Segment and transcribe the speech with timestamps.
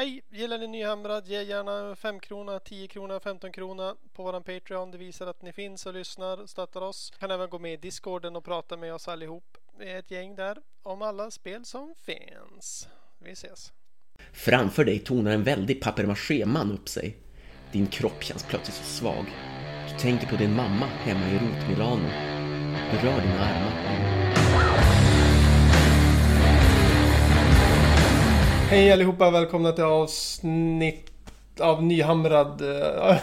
[0.00, 0.22] Hej!
[0.30, 1.26] Gillar ni Nyhamrad?
[1.26, 4.90] Ge gärna 5 krona, 10 krona, 15 krona på våran Patreon.
[4.90, 7.12] Det visar att ni finns och lyssnar och stöttar oss.
[7.18, 9.56] Kan även gå med i Discorden och prata med oss allihop.
[9.78, 12.88] Vi är ett gäng där om alla spel som finns.
[13.18, 13.72] Vi ses!
[14.32, 17.16] Framför dig tonar en väldig papier-maché-man upp sig.
[17.72, 19.26] Din kropp känns plötsligt så svag.
[19.88, 22.08] Du tänker på din mamma hemma i Rotmilano.
[22.90, 24.19] Du rör dina armar.
[28.70, 29.30] Hej allihopa!
[29.30, 31.10] Välkomna till avsnitt
[31.60, 33.16] av Nyhamrad eh,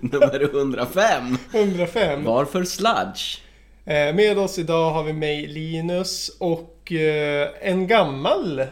[0.00, 1.36] Nummer 105.
[1.52, 2.24] 105.
[2.24, 3.40] Varför sludge?
[3.84, 8.66] Eh, Med oss idag har vi mig Linus och eh, en gammal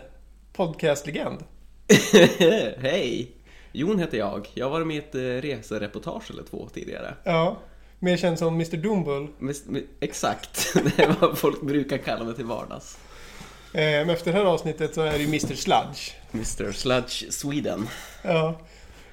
[0.52, 1.38] podcastlegend.
[2.78, 3.32] Hej!
[3.72, 4.48] Jon heter jag.
[4.54, 7.14] Jag har varit med i ett eh, resereportage eller två tidigare.
[7.24, 7.56] Ja,
[7.98, 9.28] mer känd som Mr Doombull.
[9.38, 12.98] Mis- mi- Exakt, det är vad folk brukar kalla mig till vardags.
[13.74, 16.12] Eh, Men efter det här avsnittet så är det ju Mr Sludge.
[16.32, 17.88] Mr Sludge Sweden.
[18.22, 18.60] Ja,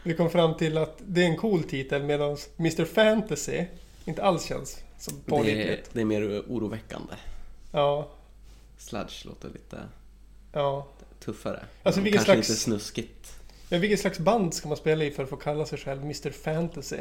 [0.03, 3.65] vi kom fram till att det är en cool titel medan Mr Fantasy
[4.05, 5.89] inte alls känns som Det pålitligt.
[5.93, 7.13] det är mer oroväckande.
[7.71, 8.09] Ja,
[8.77, 9.79] Sludge låter lite
[10.53, 10.87] ja.
[11.19, 11.63] tuffare.
[11.83, 13.33] Alltså, vilken Kanske slags- lite snuskigt.
[13.69, 16.31] Men vilket slags band ska man spela i för att få kalla sig själv Mr
[16.31, 16.97] Fantasy?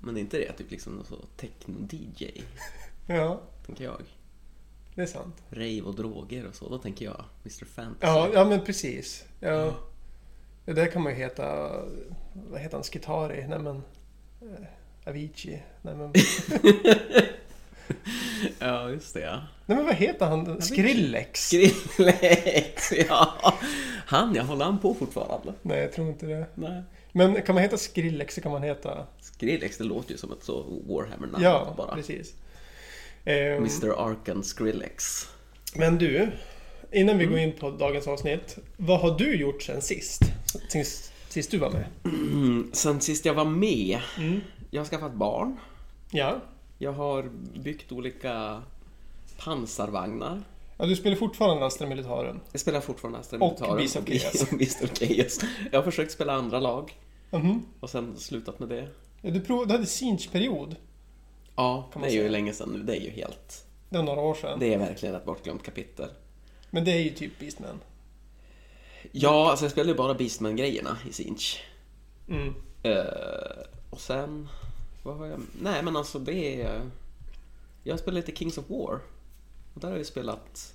[0.00, 2.42] Men är inte det typ liksom någon techno-DJ?
[3.06, 4.02] Ja, Tänker jag.
[4.98, 5.36] Det är sant.
[5.50, 6.68] Rave och droger och så.
[6.68, 8.12] Då tänker jag Mr Fantasy.
[8.12, 9.24] Ja, ja men precis.
[9.40, 9.74] Ja.
[10.64, 11.70] Det där kan man ju heta...
[12.50, 12.82] Vad heter han?
[12.84, 13.46] Skitari?
[13.48, 13.76] Nej men...
[14.40, 15.62] eh, Avicii?
[15.82, 16.12] Nej men...
[18.58, 19.40] ja just det ja.
[19.66, 20.62] Nej men vad heter han?
[20.62, 21.46] Skrillex?
[21.46, 23.34] Skrillex, ja.
[24.06, 25.52] Han, jag håller han på fortfarande?
[25.62, 26.46] Nej, jag tror inte det.
[26.54, 26.82] Nej.
[27.12, 29.06] Men kan man heta Skrillex så kan man heta...
[29.20, 31.94] Skrillex, det låter ju som ett så Warhammer-namn Ja, bara.
[31.94, 32.34] precis.
[33.28, 35.28] Ehm, Mr Arkan Skrillex.
[35.74, 36.30] Men du,
[36.92, 37.30] innan vi Mm.
[37.30, 38.58] går in på dagens avsnitt.
[38.76, 40.22] Vad har du gjort sen sist?
[40.68, 41.84] Sist, sist du var med?
[42.04, 43.98] Mm, sen sist jag var med.
[44.18, 44.40] Mm.
[44.70, 45.56] Jag har skaffat barn.
[46.10, 46.40] Ja.
[46.78, 47.30] Jag har
[47.62, 48.62] byggt olika
[49.38, 50.42] pansarvagnar.
[50.78, 50.86] ja.
[50.86, 52.40] Du spelar fortfarande Astra Militaren?
[52.52, 53.76] Jag spelar fortfarande Astra Och Militaren.
[53.76, 54.52] Beast of Chaos.
[54.52, 55.40] och Beast of Chaos.
[55.72, 56.96] Jag har försökt spela andra lag
[57.30, 57.62] Mhm.
[57.80, 58.88] och sen slutat med det.
[59.22, 60.76] Ja, du, prov, du hade Sinch-period.
[61.58, 62.30] Ja, det är ju säga.
[62.30, 62.82] länge sedan nu.
[62.82, 63.66] Det är ju helt...
[63.88, 64.58] Det var några år sedan.
[64.58, 66.08] Det är verkligen ett bortglömt kapitel.
[66.70, 67.80] Men det är ju typ Beastman.
[69.12, 71.64] Ja, alltså jag spelade ju bara Beastman-grejerna i Sinch.
[72.28, 72.54] Mm.
[72.82, 74.48] Eh, och sen...
[75.02, 75.40] Vad har jag...
[75.62, 76.90] Nej, men alltså det är...
[77.82, 79.00] Jag spelat lite Kings of War.
[79.74, 80.74] Och där har jag ju spelat...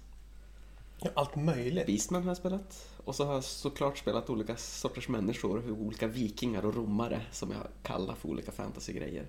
[0.99, 1.85] Ja, allt möjligt.
[1.85, 2.89] Beastman har jag spelat.
[3.05, 5.71] Och så har jag såklart spelat olika sorters människor.
[5.71, 9.27] Olika vikingar och romare som jag kallar för olika fantasy-grejer.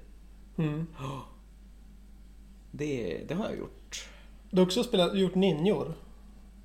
[0.57, 0.87] Mm.
[2.77, 4.09] Det, det har jag gjort.
[4.51, 5.95] Du har också spelat, gjort ninjor.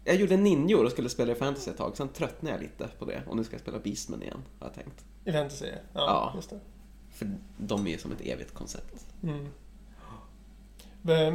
[0.03, 1.97] Jag gjorde ninjor och skulle spela i fantasy ett tag.
[1.97, 3.23] Sen tröttnade jag lite på det.
[3.27, 5.05] Och nu ska jag spela Beastman igen, har jag tänkt.
[5.25, 5.65] I fantasy.
[5.65, 6.31] Ja, Ja.
[6.35, 6.59] just det.
[7.11, 9.05] För de är ju som ett evigt koncept.
[9.23, 9.47] Mm.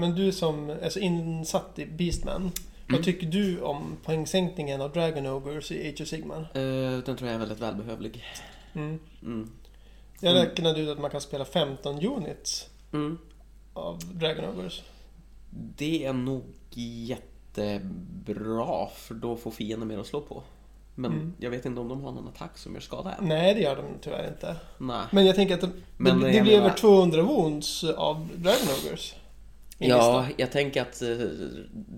[0.01, 2.51] Men du som är så insatt i Beastman.
[2.87, 3.03] Vad Mm.
[3.05, 6.41] tycker du om poängsänkningen av Dragon Ogres i Age of Sigmar?
[6.55, 8.25] Eh, den tror jag är väldigt välbehövlig.
[8.75, 8.99] Mm.
[9.23, 9.51] Mm.
[10.21, 10.45] Jag Mm.
[10.47, 13.19] räknade ut att man kan spela 15 units Mm.
[13.75, 14.83] Av Dragon Ogres.
[15.77, 16.43] Det är nog
[17.55, 20.43] jättebra för då får fienden mer att slå på.
[20.95, 21.33] Men Mm.
[21.39, 23.29] jag vet inte om de har någon attack som gör skada än.
[23.29, 24.57] Nej, det gör de tyvärr inte.
[24.79, 25.07] Nej.
[25.13, 29.15] Men jag tänker att det, Men det, det blir över 200 wounds av Dragon Ogres.
[29.79, 30.43] Ja, lista.
[30.43, 31.09] jag tänker att eh,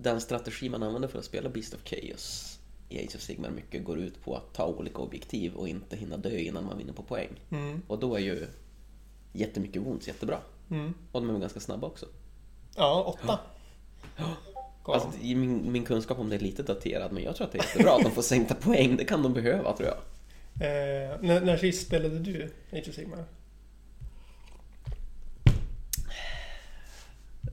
[0.02, 2.58] den strategi man använder för att spela Beast of Chaos
[2.88, 6.16] i Age of Sigmar mycket går ut på att ta olika objektiv och inte hinna
[6.16, 7.28] dö innan man vinner på poäng.
[7.50, 7.82] Mm.
[7.86, 8.46] Och då är ju
[9.32, 10.38] jättemycket wounds jättebra.
[10.70, 10.94] Mm.
[11.12, 12.06] Och de är ganska snabba också.
[12.76, 13.38] Ja, åtta.
[14.84, 17.58] Gav Alltså, min, min kunskap om det är lite daterad, men jag tror att det
[17.58, 18.96] är jättebra att de får sänkta poäng.
[18.96, 19.98] Det kan de behöva, tror jag.
[20.60, 23.24] Eh, när, när sist spelade du Age of Sigmar?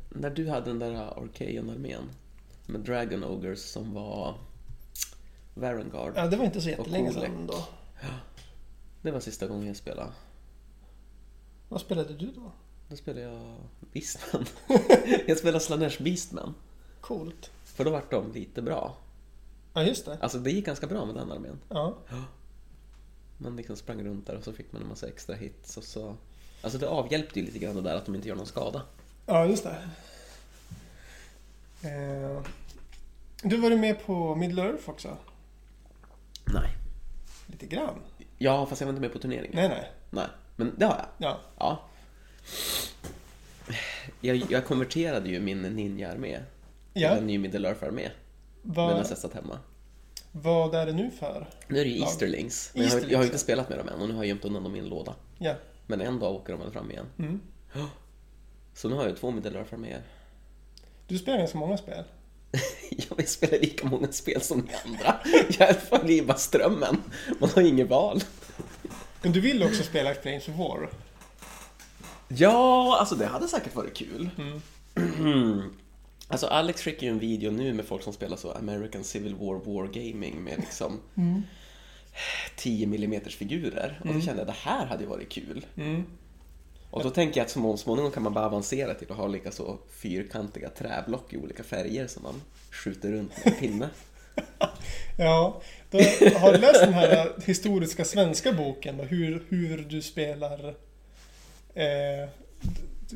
[0.09, 2.09] När du hade den där Archaean-armén
[2.65, 4.35] med Dragon Ogres som var
[5.53, 6.13] Varengard.
[6.15, 7.65] Ja, det var inte så jättelänge sedan då.
[9.01, 10.11] Det var sista gången jag spelade.
[11.69, 12.51] Vad spelade du då?
[12.93, 13.55] Då spelade jag
[13.93, 14.45] Beastman.
[15.27, 16.55] jag spelade Slanesh Beastman.
[17.01, 17.51] Coolt.
[17.63, 18.97] För då vart de lite bra.
[19.73, 20.17] Ja, just det.
[20.21, 21.59] Alltså det gick ganska bra med den armén.
[21.69, 21.97] Ja.
[23.37, 26.15] Man liksom sprang runt där och så fick man en massa extra hits och så...
[26.61, 28.81] Alltså det avhjälpte ju lite grann det där att de inte gör någon skada.
[29.25, 29.89] Ja, just det.
[31.89, 32.41] Eh,
[33.43, 35.17] du var du med på Middle Earth också?
[36.45, 36.69] Nej.
[37.47, 37.99] Lite grann?
[38.37, 39.55] Ja, fast jag var inte med på turneringen.
[39.55, 39.91] Nej, nej.
[40.09, 40.27] Nej.
[40.55, 41.07] Men det har jag.
[41.17, 41.39] Ja.
[41.57, 41.89] Ja.
[44.21, 46.39] Jag, jag konverterade ju min ninja-armé
[46.93, 47.09] till Ja.
[47.09, 48.09] en ny Middle Earth-armé.
[48.61, 49.59] Medan jag satt hemma.
[50.31, 51.47] Vad är det nu för?
[51.67, 51.99] Nu är det ju.
[51.99, 52.71] Easterlings.
[52.73, 53.31] Men jag, har, Easterlings, jag har ju ja.
[53.31, 55.15] inte spelat med dem än och nu har jag gömt undan dem i en låda.
[55.37, 55.55] Ja.
[55.87, 57.05] Men en dag åker de väl fram igen.
[57.19, 57.41] Mm.
[58.73, 59.33] Så nu har jag två
[59.69, 60.01] fram med.
[61.07, 62.03] Du spelar ganska många spel.
[63.09, 65.19] Jag vill spela lika många spel som de andra.
[65.59, 66.97] Jag följer bara strömmen.
[67.39, 68.23] Man har inget val.
[69.21, 70.89] Men du vill också spela Flames of War?
[72.37, 74.29] Ja, alltså det hade säkert varit kul.
[74.95, 75.61] Mm.
[76.27, 79.73] Alltså Alex skickar ju en video nu med folk som spelar så American Civil War
[79.73, 80.99] Wargaming med liksom
[82.55, 83.99] 10 mm figurer.
[84.03, 85.65] Och då kände jag det här hade ju varit kul.
[85.77, 86.03] Mm.
[86.89, 89.51] Och då tänker jag att så småningom kan man bara avancera till att ha lika
[89.51, 92.41] så fyrkantiga träblock i olika färger som man
[92.71, 93.89] skjuter runt med en pinne.
[95.17, 95.97] Ja, då
[96.37, 100.75] har du läst den här historiska svenska boken då, hur, hur du spelar
[101.73, 102.29] eh,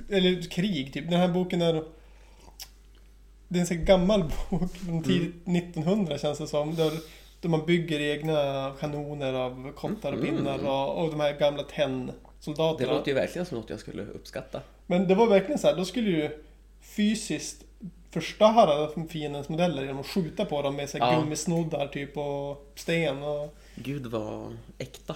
[0.10, 1.10] eller krig typ.
[1.10, 1.84] Den här boken är
[3.48, 6.76] det är en här gammal bok från tidigt 1900 känns det som.
[6.76, 6.92] Där,
[7.42, 11.70] där man bygger egna kanoner av kottar och pinnar och, och de här gamla Det
[11.70, 12.94] tennsoldaterna.
[12.94, 14.62] låter ju verkligen som något jag skulle uppskatta.
[14.88, 16.44] Men det var verkligen så här, då skulle du
[16.82, 17.64] fysiskt
[18.12, 21.20] förstöra fiendens modeller genom att skjuta på dem med så här Ja.
[21.20, 23.56] gummisnoddar typ och sten och...
[23.76, 25.16] Gud vad äkta.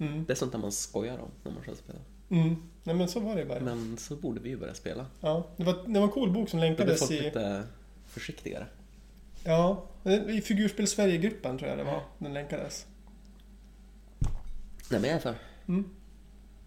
[0.00, 0.24] Mm.
[0.24, 2.02] Det är sånt där man skojar om när man själv spelar.
[2.30, 2.56] Mm.
[2.84, 3.60] Nej men så var det bara.
[3.60, 5.06] Men så borde vi ju börja spela.
[5.20, 7.20] Ja, det var, det var en cool bok som länkades folk i...
[7.20, 7.62] lite
[8.06, 8.66] försiktigare.
[9.44, 9.84] Ja,
[10.28, 12.02] i Figurspel Sverige-gruppen tror jag det var.
[12.18, 12.86] Den länkades.
[14.90, 15.34] Nej men jag är för.
[15.68, 15.90] Mm.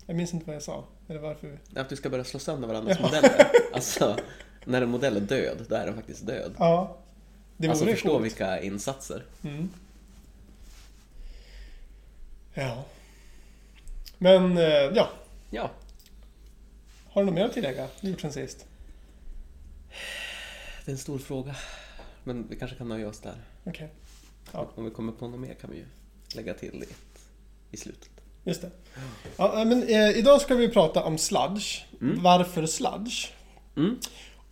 [0.05, 0.83] Jag minns inte vad jag sa.
[1.07, 1.59] Eller varför.
[1.73, 3.31] vi- Att du ska börja slå sönder varandras modeller.
[3.73, 4.17] Alltså,
[4.65, 6.53] när en modell är död, då är den faktiskt död.
[6.57, 6.97] Ja.
[7.57, 8.25] Det alltså förstå coolt.
[8.25, 9.23] vilka insatser.
[9.43, 9.69] Mm.
[12.53, 12.83] Ja.
[14.17, 14.63] Men, eh,
[14.95, 15.09] ja.
[15.55, 15.71] Ja,
[17.09, 17.87] Har du något mer att tillägga?
[18.01, 18.65] Gjort sen sist?
[20.85, 21.55] det är en stor fråga.
[22.23, 23.35] Men vi kanske kan nöja oss där.
[23.63, 23.89] Okej.
[24.51, 24.69] Ja.
[24.75, 25.85] Om vi kommer på något mer kan vi ju
[26.35, 26.95] lägga till det
[27.71, 28.09] i slutet.
[28.43, 28.69] Just det.
[29.37, 31.85] Ja, men, eh, idag ska vi prata om sludge.
[31.99, 33.27] Varför sludge?
[33.75, 33.99] Mm.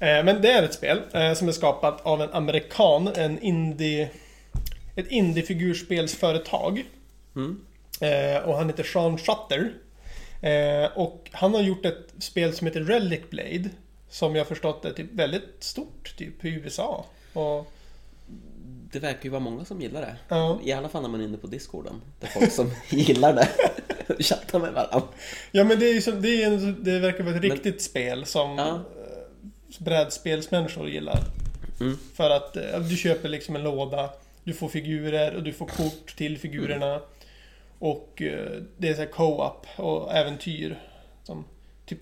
[0.00, 0.18] är.
[0.18, 4.10] Eh, Men det är ett spel eh, som är skapat av en amerikan, en indie...
[4.96, 6.84] Ett indie-figurspelsföretag.
[7.36, 7.60] Mm.
[8.00, 9.72] Eh, och han heter Sean Shutter.
[10.94, 13.68] Och han har gjort ett spel som heter Relic Blade.
[14.08, 17.04] Som jag förstått är typ väldigt stort typ i USA.
[17.32, 17.72] Och,
[18.92, 20.16] Det verkar ju vara många som gillar det.
[20.28, 20.60] ja.
[20.64, 22.00] I alla fall när man är inne på discorden.
[22.20, 23.48] Det är folk som gillar det.
[24.22, 25.08] Chattar med varandra.
[25.52, 28.26] ja men det, är som, det, är en, det verkar vara ett Men- riktigt spel
[28.26, 28.68] som Ja.
[28.74, 28.80] eh,
[29.78, 31.18] brädspelsmänniskor gillar.
[31.80, 31.98] Mm.
[32.14, 34.10] För att eh, du köper liksom en låda,
[34.44, 37.00] du får figurer och du får kort till figurerna.
[37.78, 40.82] Och eh, det är så co-op och äventyr.
[41.24, 41.44] Som
[41.86, 42.00] typ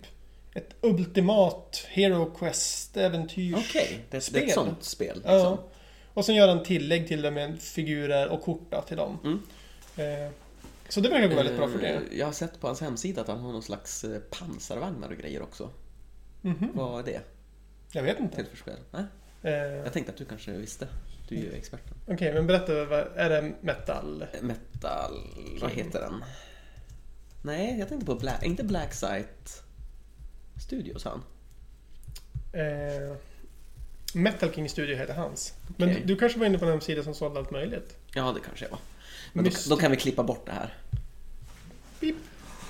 [0.54, 3.54] ett ultimat Hero Quest-äventyr.
[3.56, 5.14] Okej, det, det är ett sånt spel.
[5.16, 5.32] Liksom.
[5.34, 5.58] Ja.
[6.18, 9.18] Och sen gör han tillägg till det med figurer och kort då, till dem.
[9.25, 9.40] Mm.
[10.26, 10.30] Eh,
[10.88, 11.88] så det verkar gå väldigt bra för det.
[11.88, 15.16] Eh, Jag har sett på hans hemsida att han har någon slags eh, pansarvagnar och
[15.16, 15.70] grejer också.
[16.42, 16.70] Mhm.
[16.75, 17.20] Vad är det
[17.92, 18.37] Jag vet inte.
[18.37, 18.76] till för spel?
[18.90, 19.04] Nej?
[19.42, 20.88] Eh, Jag tänkte att du kanske visste.
[21.28, 21.94] Du är ju experten.
[22.06, 22.72] Okej, men berätta.
[23.14, 24.25] Är det metal?
[24.42, 25.12] Metal...
[25.60, 26.25] Vad heter den?
[27.42, 28.42] Nej, jag tänkte på Black...
[28.46, 29.50] Inte Blacksite
[30.66, 31.22] Studios han.
[32.52, 33.16] Eh,
[34.14, 35.52] metal King Studio heter hans.
[35.76, 36.02] Men Okej.
[36.06, 37.96] du, du kanske var inne på en hemsida som sålde allt möjligt?
[38.14, 38.78] Ja, det kanske jag var.
[39.32, 40.74] Men då, då kan vi klippa bort det här.
[42.00, 42.16] Pip.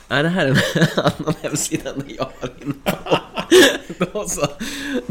[0.09, 3.19] Nej, det här är en annan hemsida än jag var inne på.
[4.13, 4.47] Då så.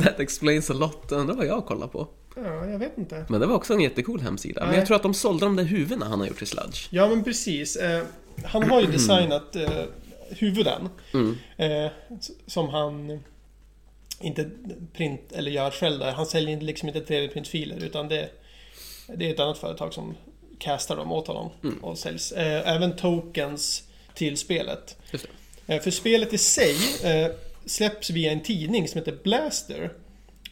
[0.01, 1.11] That explains a lot.
[1.11, 2.07] Undrar vad jag kollar på.
[2.35, 3.25] Ja, jag vet inte.
[3.29, 4.61] Men det var också en jättecool hemsida.
[4.61, 4.77] Men Nej.
[4.77, 6.87] jag tror att de sålde de där huvudena han har gjort till Sludge.
[6.89, 7.75] Ja, men precis.
[7.75, 8.03] Eh,
[8.45, 9.69] han har ju designat eh,
[10.29, 10.89] huvuden.
[11.13, 11.37] Mm.
[11.57, 13.19] Eh, s- som han
[14.19, 14.49] inte
[14.93, 16.11] print eller gör själv där.
[16.11, 18.29] Han säljer liksom inte 3D-printfiler utan det,
[19.15, 20.15] det är ett annat företag som
[20.59, 21.83] castar dem åt honom Mm.
[21.83, 22.31] och säljs.
[22.31, 23.83] Eh, även tokens
[24.13, 24.97] till spelet.
[25.67, 27.31] Eh, för spelet i sig, eh,
[27.65, 29.93] släpps via en tidning som heter Blaster.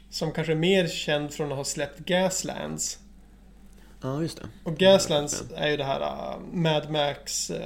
[0.10, 3.00] Som kanske är mer känd från att ha släppt Gaslands.
[4.02, 4.48] Ja, just det.
[4.64, 7.58] Och Gaslands är ju det här uh, Mad Max, uh,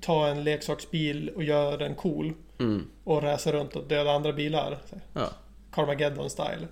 [0.00, 2.32] ta en leksaksbil och gör den cool.
[2.60, 2.86] Mm.
[3.04, 4.78] Och resa runt och döda andra bilar.
[5.12, 5.28] Ja.
[5.72, 6.68] Carmageddon style.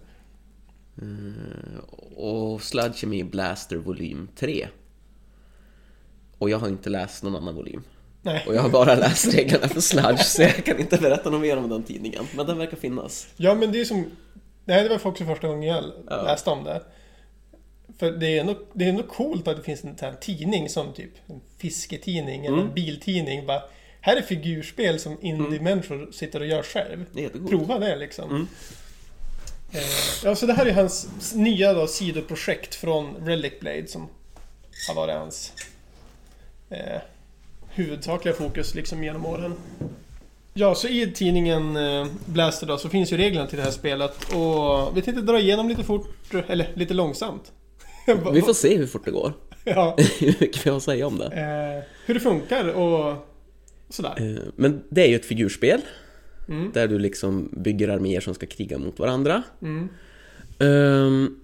[1.03, 4.69] Eh, Och Sludge är med i Blaster volym 3.
[6.39, 7.83] Och jag har inte läst någon annan volym.
[8.23, 8.45] Nej.
[8.47, 11.57] Och jag har bara läst reglerna för Sludge, så jag kan inte berätta något mer
[11.57, 12.25] om den tidningen.
[12.37, 13.29] Men den verkar finnas.
[13.37, 14.05] Ja men det är som...
[14.65, 16.23] Nej det var också första gången jag Ja.
[16.23, 16.83] läste om det.
[17.99, 20.69] För det är, ändå, det är ändå coolt att det finns en sån här tidning
[20.69, 22.69] som typ en fisketidning eller Mm.
[22.69, 23.47] en biltidning.
[23.47, 23.63] Bara,
[24.09, 27.05] här är figurspel som indie-människor sitter och gör själv.
[27.13, 27.29] Det är.
[27.29, 28.31] Prova det liksom.
[28.31, 28.47] Mm.
[29.73, 29.81] Eh,
[30.25, 34.09] ja, så det här är hans nya då, sidoprojekt från Relic Blade som
[34.89, 35.53] har varit hans
[36.71, 37.01] eh,
[37.69, 39.55] huvudsakliga fokus liksom genom åren.
[40.55, 44.33] Ja, så i tidningen eh, Blaster då så finns ju reglerna till det här spelet
[44.35, 47.53] och vi tänkte dra igenom lite fort, eller lite långsamt.
[48.33, 49.33] Vi får se hur fort det går.
[49.65, 51.25] ja, Hur mycket vi har att säga om det.
[51.27, 53.28] eh, hur det funkar och
[53.91, 54.15] sådär.
[54.19, 55.81] Eh, Men det är ju ett figurspel.
[56.49, 56.71] Mm.
[56.75, 59.43] Där du liksom bygger arméer som ska kriga mot varandra.
[59.63, 59.89] Mm.
[60.59, 61.37] Ehm,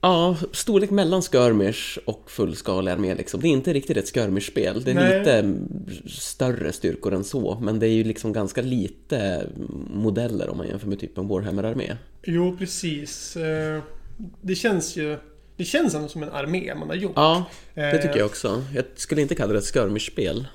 [0.00, 3.40] ja, storlek mellan skirmish och fullskalig armé liksom.
[3.40, 4.82] Det är inte riktigt ett skirmish-spel.
[4.84, 5.18] Det är Nej.
[5.18, 5.54] lite
[6.10, 7.58] större styrkor än så.
[7.62, 9.46] Men det är ju liksom ganska lite
[9.94, 11.96] modeller om man jämför med typ en Warhammer-armé.
[12.22, 13.36] Jo, precis.
[13.36, 13.82] Eh,
[14.40, 15.18] det känns ju...
[15.56, 17.12] Det känns ändå som en armé man har gjort.
[17.16, 18.64] Ja, det Eh, tycker jag också.
[18.74, 20.46] Jag skulle inte kalla det ett skirmish-spel.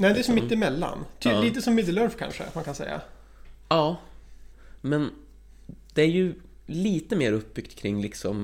[0.00, 1.04] Nej, det är som mittemellan.
[1.18, 1.40] Ty, Ja.
[1.40, 3.00] Lite som Middle Earth kanske, man kan säga.
[3.68, 3.96] Ja,
[4.80, 5.10] men
[5.94, 6.34] det är ju
[6.66, 8.36] lite mer uppbyggt kring liksom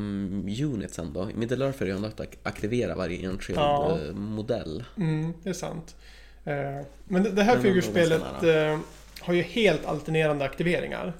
[0.62, 1.30] units ändå.
[1.30, 3.98] I Middle Earth är det ju ändå att ak- aktivera varje enskild Ja.
[4.08, 4.84] eh, modell.
[4.96, 5.96] Mm, det är sant.
[6.44, 8.78] Eh, men det, här figurspelet eh,
[9.20, 11.12] har ju helt alternerande aktiveringar.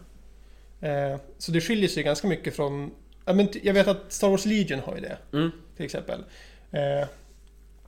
[1.38, 2.90] Så det skiljer sig ganska mycket från...
[3.62, 5.50] Jag vet att Star Wars Legion har ju det, Mm.
[5.76, 6.24] till exempel.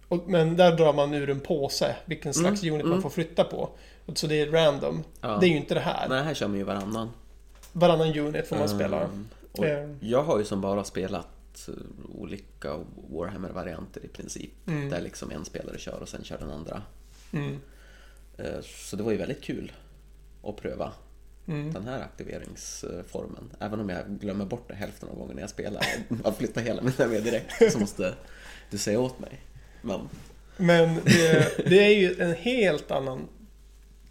[0.09, 2.91] Och, men där drar man ur en påse vilken slags Mm, unit mm.
[2.95, 3.71] man får flytta på.
[4.15, 5.05] Så det är random.
[5.21, 5.37] Ja.
[5.41, 6.09] Det är ju inte det här.
[6.09, 7.11] Nej, här kör man ju varannan.
[7.73, 9.01] Varannan unit får man spela.
[9.03, 9.91] Ehm, och Eh.
[10.01, 11.75] jag har ju som bara spelat eh,
[12.15, 12.77] olika
[13.11, 14.51] Warhammer-varianter i princip.
[14.67, 14.91] Mm.
[14.91, 16.83] Där liksom en spelare kör och sen kör den andra.
[17.33, 17.61] Mm.
[18.39, 19.73] Eh, Så det var ju väldigt kul
[20.45, 20.93] att pröva
[21.49, 21.73] Mm.
[21.73, 23.51] den här aktiveringsformen.
[23.61, 25.87] Även om jag glömmer bort det hälften av gången när jag spelar.
[26.25, 28.15] Att flytta hela mina med direkt så måste
[28.71, 29.41] du säga åt mig.
[29.87, 30.09] Men
[30.57, 33.29] Men det, det är ju en helt annan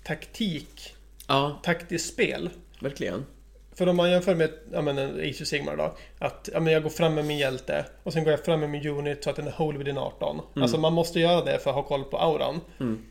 [0.03, 0.95] taktik,
[1.27, 2.49] ja, taktiskt spel.
[2.79, 3.25] verkligen.
[3.73, 5.95] För om man jämför med ja, men en Age of Sigmar då.
[6.19, 8.69] Att ja, men jag går fram med min hjälte och sen går jag fram med
[8.69, 10.41] min unit så att den är whole within 18.
[10.55, 12.61] Alltså man måste göra det för att ha koll på auran.
[12.79, 13.05] Mm.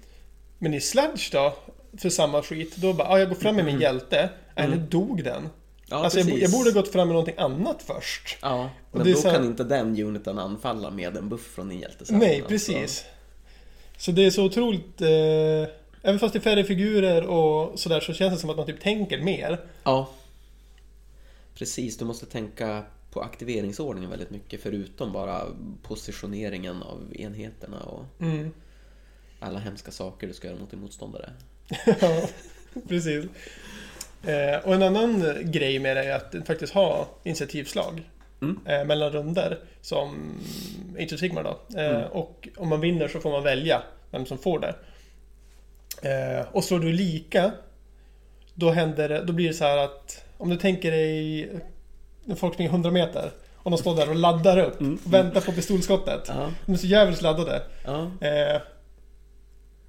[0.58, 1.54] Men i Sludge då,
[1.98, 4.28] för samma skit, då bara ja, jag går fram med min hjälte.
[4.56, 5.48] Nej, nu dog den.
[5.88, 8.38] Ja, alltså jag, jag borde gått fram med någonting annat först.
[8.42, 12.18] Ja, men då kan inte den uniten anfalla med en buff från din hjälte sen.
[12.18, 13.04] Nej, Alltså, precis.
[13.96, 15.00] Så det är så otroligt...
[15.00, 15.08] Eh,
[16.02, 18.80] även fast det är färre figurer och sådär så känns det som att man typ
[18.80, 19.60] tänker mer.
[19.84, 20.10] Ja.
[21.54, 25.42] Precis, du måste tänka på aktiveringsordningen väldigt mycket förutom bara
[25.82, 28.50] positioneringen av enheterna och Mm.
[29.40, 31.32] alla hemska saker du ska göra mot din motståndare.
[32.00, 32.28] Ja,
[32.88, 33.24] precis.
[34.26, 38.02] Eh, och en annan grej med det är att faktiskt har initiativslag.
[38.42, 38.58] Mm.
[38.66, 40.34] Eh, mellan runder som
[40.98, 41.78] Age of Sigmar då.
[41.80, 42.02] Eh, Mm.
[42.12, 44.74] Och om man vinner så får man välja vem som får det.
[46.02, 47.50] Eh, och slår du lika
[48.54, 51.48] då händer det, då blir det så här att om du tänker dig
[52.24, 54.98] när folk springer 100 meter och de står där och laddar upp Mm.
[55.04, 56.24] och väntar på pistolskottet.
[56.28, 57.62] Ja, De är så jävligt laddade.
[57.84, 58.10] ja.
[58.20, 58.60] Eh,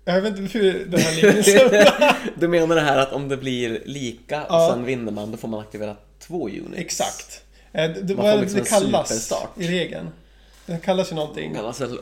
[0.05, 1.71] jag vet inte hur den här liknelsen...
[2.39, 4.65] Du menar det här att om det blir lika Ja.
[4.67, 6.77] och sen vinner man, då får man aktivera två units?
[6.77, 7.43] Exakt.
[7.71, 9.49] Eh, Det, Man får liksom det kallas superstart.
[9.57, 10.09] i regeln?
[10.65, 11.55] Den kallas ju någonting.
[11.55, 11.97] Kallas väl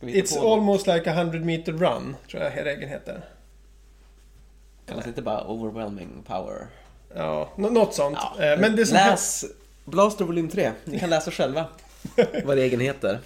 [0.00, 0.52] It's på något?
[0.58, 3.20] almost like a 100 meter run, tror jag regeln heter.
[4.88, 6.66] Kallas inte bara overwhelming power?
[7.14, 8.18] Ja, nå- något sånt.
[8.38, 8.44] Ja.
[8.44, 9.44] Eh, Men det som Läs
[9.84, 10.72] Blaster volym 3.
[10.84, 11.66] Ni kan läsa själva
[12.44, 13.18] vad regeln heter.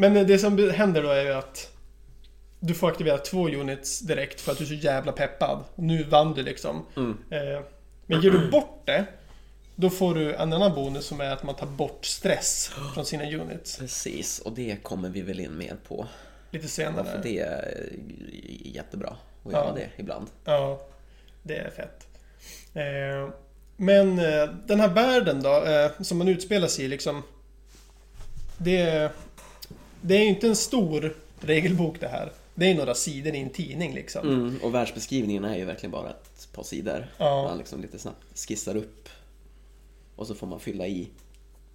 [0.00, 1.72] Men det som händer då är ju att
[2.60, 5.64] du får aktivera två units direkt för att du är så jävla peppad.
[5.74, 6.86] Nu vann du liksom.
[6.96, 7.18] Mm.
[7.30, 7.60] Eh,
[8.06, 9.04] Men ger du bort det,
[9.74, 13.24] då får du en annan bonus som är att man tar bort stress från sina
[13.24, 13.78] units.
[13.78, 16.06] Precis, och det kommer vi väl in mer på.
[16.50, 17.20] Lite senare.
[17.22, 17.88] det är
[18.64, 19.58] jättebra att Ja.
[19.64, 20.26] göra det ibland.
[20.44, 20.86] Ja,
[21.42, 22.06] det är fett.
[22.74, 23.34] Eh,
[23.76, 27.22] Men eh, den här världen då, eh, som man utspelar sig i liksom.
[28.58, 29.10] Det,
[30.02, 32.32] det är ju inte en stor regelbok det här.
[32.54, 34.28] Det är några sidor i en tidning liksom.
[34.28, 37.06] Mm, och världsbeskrivningen är ju verkligen bara ett par sidor.
[37.18, 37.42] Ja.
[37.42, 39.08] Man liksom lite snabbt skissar upp.
[40.16, 41.08] Och så får man fylla i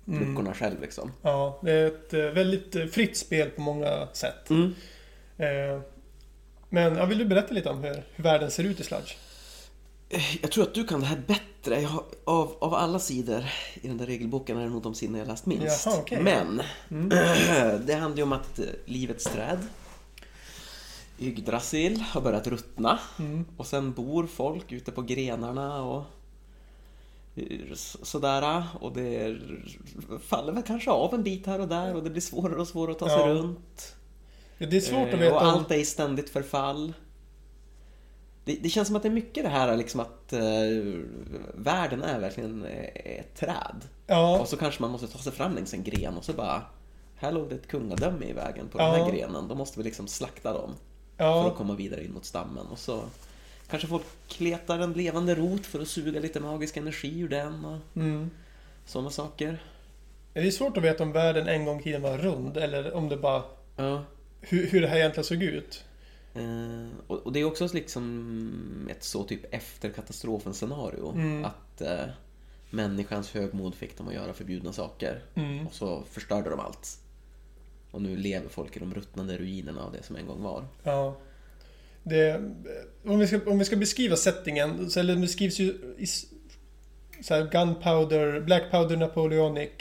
[0.07, 0.29] Mm.
[0.29, 1.11] luckorna själv liksom.
[1.21, 4.49] Ja, det är ett eh, väldigt eh, fritt spel på många sätt.
[4.49, 4.75] Mm.
[5.37, 5.81] Eh,
[6.69, 9.15] Men ja, vill du berätta lite om hur, hur världen ser ut i Sludge?
[10.41, 11.75] Jag tror att du kan det här bättre.
[11.85, 13.45] Har, av, av alla sidor
[13.81, 15.85] i den där regelboken är det nog de sidorna jag läst minst.
[15.85, 16.21] Jaha, okej.
[16.21, 16.61] Men
[17.85, 19.59] det handlar ju om att eh, livets träd
[21.19, 23.45] Yggdrasil har börjat ruttna Mm.
[23.57, 26.03] och sen bor folk ute på grenarna och
[27.71, 29.37] s- sådär och det
[30.27, 32.91] faller väl kanske av en bit här och där och det blir svårare och svårare
[32.91, 33.27] att ta sig Ja.
[33.27, 33.95] runt.
[34.57, 36.93] Ja, det är svårt att Eh, veta Och allt är i ständigt förfall.
[38.45, 40.39] Det, det känns som att det är mycket det här liksom att eh,
[41.53, 43.81] världen är verkligen eh, ett träd.
[44.07, 46.61] Ja, Och så kanske man måste ta sig fram längs en gren och så bara
[47.15, 48.93] Här låg det ett kungadöme i vägen på den Ja.
[48.93, 49.47] här grenen.
[49.47, 50.75] Då måste vi liksom slakta dem
[51.17, 52.67] för ja, att komma vidare in mot stammen.
[52.67, 53.03] Och så
[53.69, 57.77] kanske folk kletar en levande rot för att suga lite magisk energi ur den och
[57.95, 58.29] mm.
[58.85, 59.63] sådana saker.
[60.33, 63.09] Det är svårt att veta om världen en gång i tiden var rund eller om
[63.09, 63.43] det bara...
[64.41, 65.83] Hur, hur det här egentligen såg ut.
[66.35, 71.11] Eh, och, och det är också liksom ett så typ efter katastrofen scenario.
[71.11, 71.45] Mm.
[71.45, 72.05] Att eh,
[72.69, 75.23] människans högmod fick dem att göra förbjudna saker.
[75.35, 75.67] Mm.
[75.67, 76.99] Och så förstörde de allt.
[77.91, 80.65] Och nu lever folk i de ruttnande ruinerna av det som en gång var.
[80.83, 81.17] Ja.
[82.03, 82.51] Det,
[83.05, 86.07] om, vi ska, om vi ska beskriva settingen, så eller beskrivs ju i
[87.21, 89.71] så här Gunpowder, Black Powder Napoleonic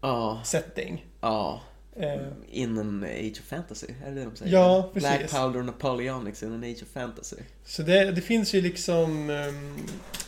[0.00, 1.06] Ja, setting.
[1.20, 1.60] ja.
[2.02, 4.52] Eh, In an age of fantasy, är det det de säger?
[4.52, 5.36] Ja, Black precis.
[5.38, 7.36] powder Napoleonics in an age of fantasy.
[7.64, 9.30] så det, det finns ju liksom...
[9.30, 9.76] ehm,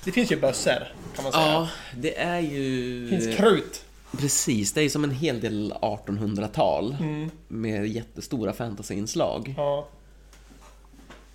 [0.05, 1.45] Det finns ju bössor, kan man säga.
[1.45, 3.03] Ja, det är ju...
[3.11, 3.85] Det finns krut.
[4.19, 7.31] Precis, det är ju som en hel del 1800-tal Mm.
[7.49, 9.55] med jättestora fantasyinslag.
[9.57, 9.89] Ja.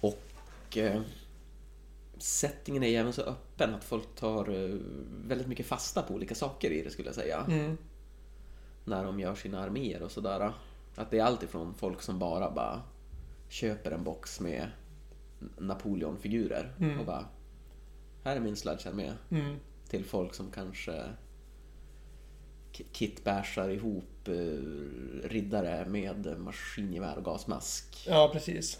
[0.02, 1.02] Och eh,
[2.18, 4.76] settingen är ju även så öppen att folk tar eh,
[5.28, 7.46] väldigt mycket fasta på olika saker i det skulle jag säga.
[7.48, 7.78] Mm.
[8.88, 10.52] När de gör sina arméer och sådär.
[10.96, 12.82] Att det är allt ifrån folk som bara bara
[13.50, 14.68] köper en box med
[15.58, 17.00] Napoleonfigurer Mm.
[17.00, 17.26] och bara
[18.24, 19.12] Här är min sludge-armé.
[19.32, 19.56] Mm.
[19.90, 21.04] Till folk som kanske
[22.74, 28.04] ki- kitbashar ihop eh, riddare med maskingevär och gasmask.
[28.08, 28.80] Ja, precis.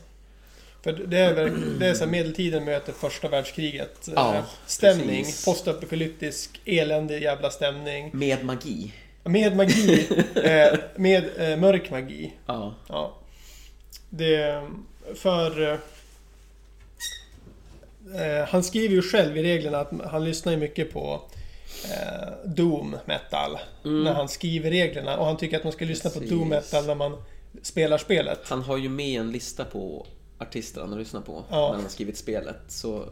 [0.84, 4.10] För det är, väl- det är så här medeltiden möter första världskriget.
[4.16, 5.46] Ja, eh, stämning, precis.
[5.46, 8.10] postapokalyptisk, eländig jävla stämning.
[8.14, 8.94] Med magi.
[9.28, 10.08] Med magi.
[10.36, 12.34] eh, med eh, mörk magi.
[12.46, 12.76] Ja.
[12.90, 13.18] Ja.
[14.10, 14.64] Det...
[15.16, 15.80] För...
[18.16, 21.22] Eh, han skriver ju själv i reglerna att han lyssnar ju mycket på
[21.86, 23.58] eh, Doom metal.
[23.84, 25.18] När han skriver reglerna.
[25.18, 26.30] Och han tycker att man ska lyssna på Mm.
[26.30, 26.40] Precis.
[26.40, 27.24] Doom metal när man
[27.62, 28.40] spelar spelet.
[28.50, 30.06] Han har ju med en lista på
[30.38, 31.56] artister han har lyssnat på Ja.
[31.56, 32.60] när han har skrivit spelet.
[32.68, 33.06] Så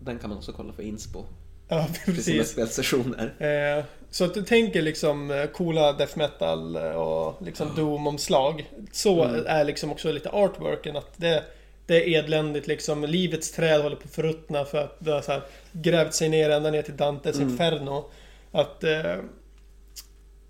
[0.00, 1.24] den kan man också kolla för inspo
[1.68, 2.52] Ja, till sina precis.
[2.52, 3.34] spelsessioner.
[3.78, 8.70] Eh, så att du tänker liksom eh, coola death metal eh, och liksom Doom-omslag.
[8.92, 9.46] Så Mm.
[9.46, 10.96] är liksom också lite artworken.
[10.96, 11.44] Att det,
[11.86, 13.04] det är edländigt liksom.
[13.04, 16.50] Livets träd håller på att förruttna för att det har så här grävt sig ner
[16.50, 17.48] ända ner till Dantes Mm.
[17.48, 18.10] Inferno.
[18.52, 18.84] Att...
[18.84, 19.16] Eh,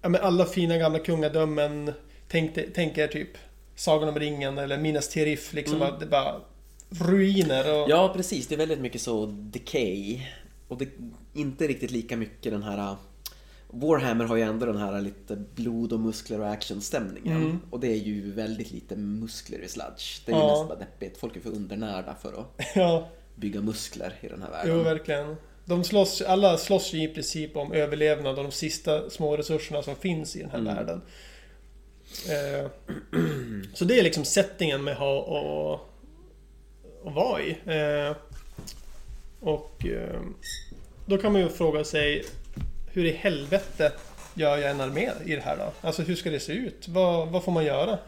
[0.02, 1.92] ja, men alla fina gamla kungadömen.
[2.28, 3.28] Tänk, tänk er typ
[3.76, 5.76] Sagan om ringen eller Minas Tirith liksom.
[5.76, 5.88] Mm.
[5.94, 6.34] Att det bara
[6.90, 7.90] ruiner och...
[7.90, 8.46] Ja, precis.
[8.46, 10.20] Det är väldigt mycket så decay.
[10.68, 10.90] Och det är
[11.34, 12.78] inte riktigt lika mycket den här...
[12.92, 12.96] uh,
[13.70, 17.36] Warhammer har ju ändå den här lite blod och muskler och actionstämningen.
[17.36, 17.60] Mm.
[17.70, 20.22] Och det är ju väldigt lite muskler i Sludge.
[20.26, 20.60] Det är ju Ja.
[20.60, 21.18] nästan deppigt.
[21.20, 24.76] Folk är för undernärda för att ja bygga muskler i den här världen.
[24.76, 25.36] Jo, verkligen.
[25.64, 29.96] De slåss, alla slåss ju i princip om överlevnad och de sista små resurserna som
[29.96, 30.74] finns i den här Mm.
[30.74, 31.02] världen.
[32.28, 32.70] Eh,
[33.74, 35.72] så det är liksom settingen med ha och,
[37.02, 37.50] och vara i.
[37.50, 38.16] Eh,
[39.46, 40.20] och eh,
[41.06, 42.24] då kan man ju fråga sig
[42.86, 43.92] hur i helvete
[44.34, 45.72] gör jag en armé i det här då?
[45.88, 46.88] Alltså hur ska det se ut?
[46.88, 47.98] Vad, vad får man göra?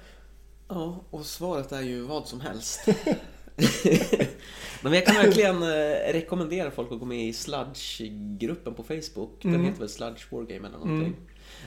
[0.68, 2.80] Ja, och svaret är ju vad som helst.
[4.82, 9.38] Men jag kan verkligen eh, rekommendera folk att gå med i Sludge-gruppen på Facebook.
[9.42, 9.66] Den Mm.
[9.66, 11.06] heter väl Sludge Wargame eller någonting.
[11.06, 11.16] Mm.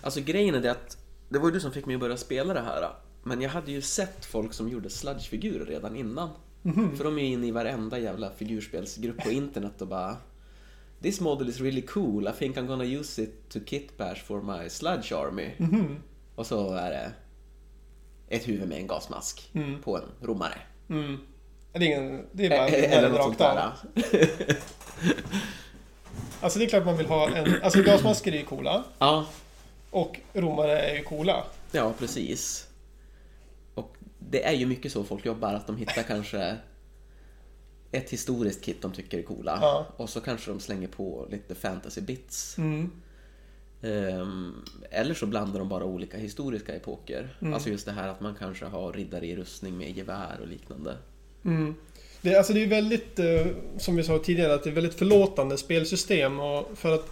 [0.01, 0.97] Alltså grejen är det att
[1.29, 2.89] det var ju du som fick mig att börja spela det här.
[3.23, 6.29] Men jag hade ju sett folk som gjorde Sludge-figurer redan innan.
[6.61, 6.97] Mhm.
[6.97, 10.17] För de är inne i varenda jävla figurspelsgrupp på internet och bara
[11.01, 14.69] This model is really cool, I think I'm gonna use it to kitbash for my
[14.69, 15.49] sludge army.
[15.57, 15.97] Mhm.
[16.35, 17.11] Och så är det
[18.35, 19.81] ett huvud med en gasmask Mm.
[19.81, 20.57] på en romare.
[20.89, 21.17] Mm.
[21.73, 23.57] Det är, ingen, det är bara Eh, Eller rakt av.
[26.41, 27.63] Alltså det är klart man vill ha en...
[27.63, 28.83] Alltså gasmasker är ju coola.
[28.99, 29.25] Ja,
[29.89, 31.43] Och romare är ju coola.
[31.71, 32.67] ja precis.
[34.31, 36.57] Det är ju mycket så folk jobbar, att de hittar kanske
[37.91, 39.59] ett historiskt kit de tycker är coola.
[39.61, 39.87] Ja.
[39.97, 42.57] Och så kanske de slänger på lite fantasy bits.
[42.57, 42.91] Mm.
[43.81, 44.53] Ehm,
[44.89, 47.35] eller så blandar de bara olika historiska epoker.
[47.41, 47.53] Mm.
[47.53, 50.97] Alltså just det här att man kanske har riddare i rustning med gevär och liknande.
[51.45, 51.75] Mm.
[52.21, 55.57] Det, alltså det är väldigt, eh, som vi sa tidigare, att det är väldigt förlåtande
[55.57, 56.39] spelsystem.
[56.39, 57.09] Och för att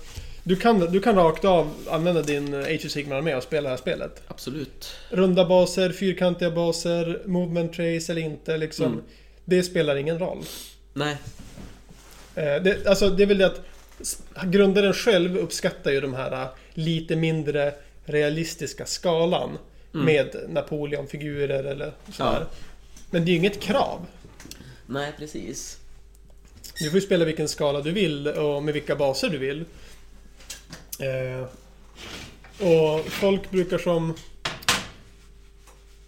[0.49, 3.77] du kan, du kan rakt av använda din of Sigmar med och spela det här
[3.77, 4.21] spelet.
[4.27, 4.95] Absolut.
[5.09, 8.85] Runda baser, fyrkantiga baser, movement trace eller inte liksom.
[8.85, 9.01] Mm.
[9.45, 10.43] Det spelar ingen roll.
[10.93, 11.17] Nej,
[12.39, 13.61] Eh, det, alltså det är väl det att
[14.45, 17.73] grundaren själv uppskattar ju de här eh, lite mindre
[18.05, 19.57] realistiska skalan.
[19.91, 22.29] Med Napoleonfigurer eller sådär.
[22.29, 22.43] Mm.
[22.43, 22.55] Ja.
[23.09, 24.05] Men det är ju inget krav.
[24.85, 25.77] nej precis.
[26.79, 29.65] Du får ju spela vilken skala du vill och med vilka baser du vill.
[30.99, 31.45] Eh,
[32.67, 34.13] och folk brukar som...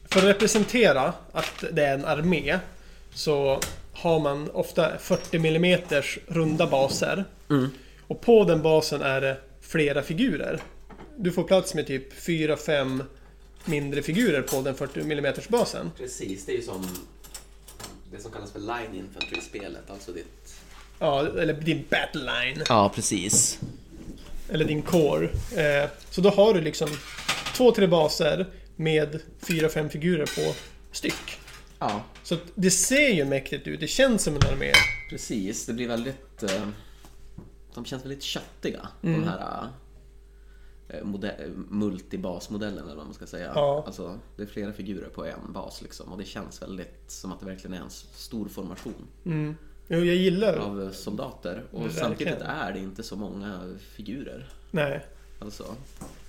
[0.05, 2.59] För att representera att det är en armé
[3.13, 3.59] så
[3.93, 5.81] har man ofta 40 mm
[6.27, 7.25] runda baser.
[7.49, 7.69] Mm.
[8.07, 10.61] Och på den basen är det flera figurer.
[11.17, 13.03] Du får plats med typ 4-5
[13.65, 15.91] mindre figurer på den 40 mm basen.
[15.97, 16.87] Precis, det är ju som
[18.11, 20.55] det som kallas för line infantry-spelet, alltså ditt...
[20.99, 22.63] Ja, eller din battle line.
[22.69, 23.59] Ja, precis.
[24.51, 25.25] Eller din core.
[25.55, 26.89] Eh, så då har du liksom
[27.55, 30.55] två, tre baser med fyra, fem figurer på
[30.91, 31.37] styck.
[31.79, 33.79] Ja, Så det ser ju mäktigt ut.
[33.79, 34.71] Det känns som en armé.
[35.09, 35.65] precis.
[35.65, 36.43] Det blir väldigt...
[36.43, 36.67] eh,
[37.73, 39.21] De känns väldigt köttiga, Mm.
[39.21, 39.67] de här
[40.89, 43.51] eh, mode- multibasmodellen eller vad man ska säga.
[43.55, 43.83] Ja.
[43.85, 47.39] Alltså, det är flera figurer på en bas liksom och det känns väldigt som att
[47.39, 49.55] det verkligen är en stor formation Mm.
[49.93, 50.57] Jo, jag gillar...
[50.57, 51.63] av eh, soldater.
[51.71, 51.99] Och Verkligen.
[52.05, 54.49] samtidigt är det inte så många figurer.
[54.71, 54.99] Nej.
[55.39, 55.65] Alltså,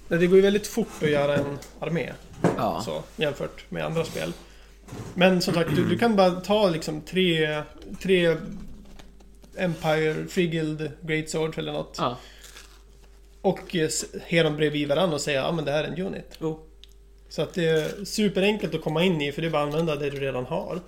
[0.08, 2.12] Nej, Det går ju väldigt fort att göra en armé.
[2.56, 2.82] ja.
[2.84, 4.32] Så, jämfört med andra spel.
[5.14, 7.62] Men som sagt, du, du kan bara ta liksom tre...
[8.02, 8.36] Tre
[9.56, 11.96] Empire, Frigild, Great Swords eller något.
[11.98, 12.16] ja.
[13.40, 16.00] Och eh, s- ha dem bredvid varandra och säga ja men det här är en
[16.06, 16.36] unit.
[16.40, 16.60] Jo.
[17.28, 19.96] Så att det är superenkelt att komma in i för det är bara att använda
[19.96, 20.80] det du redan har.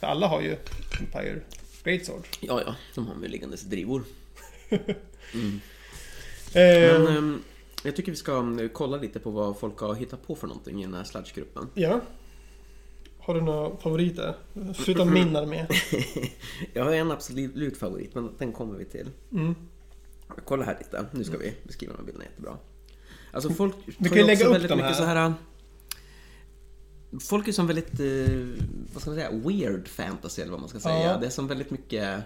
[0.00, 0.56] För alla har ju
[1.00, 1.40] Empire
[1.84, 2.26] Greatsword.
[2.40, 4.04] Ja, ja, de har väl liggandes drivor.
[6.54, 7.42] Eh, Men ehm,
[7.84, 10.80] jag tycker vi ska eh, kolla lite på vad folk har hittat på för någonting
[10.82, 11.68] i den här sludge-gruppen.
[11.74, 12.00] ja.
[13.18, 14.34] Har du några favoriter?
[14.74, 15.66] Förutom min armé.
[16.72, 19.08] Jag har en absolut favorit, men den kommer vi till.
[19.32, 19.54] Mm.
[20.44, 22.56] Kolla här lite, nu ska vi beskriva de här bilderna jättebra.
[23.32, 24.94] Alltså folk tar kan ju lägga också upp väldigt de mycket här.
[24.98, 25.34] så här...
[27.20, 28.36] Folk är som väldigt, eh,
[28.92, 31.10] vad ska man säga, weird fantasy eller vad man ska säga.
[31.10, 31.16] Ja.
[31.16, 32.20] Det är som väldigt mycket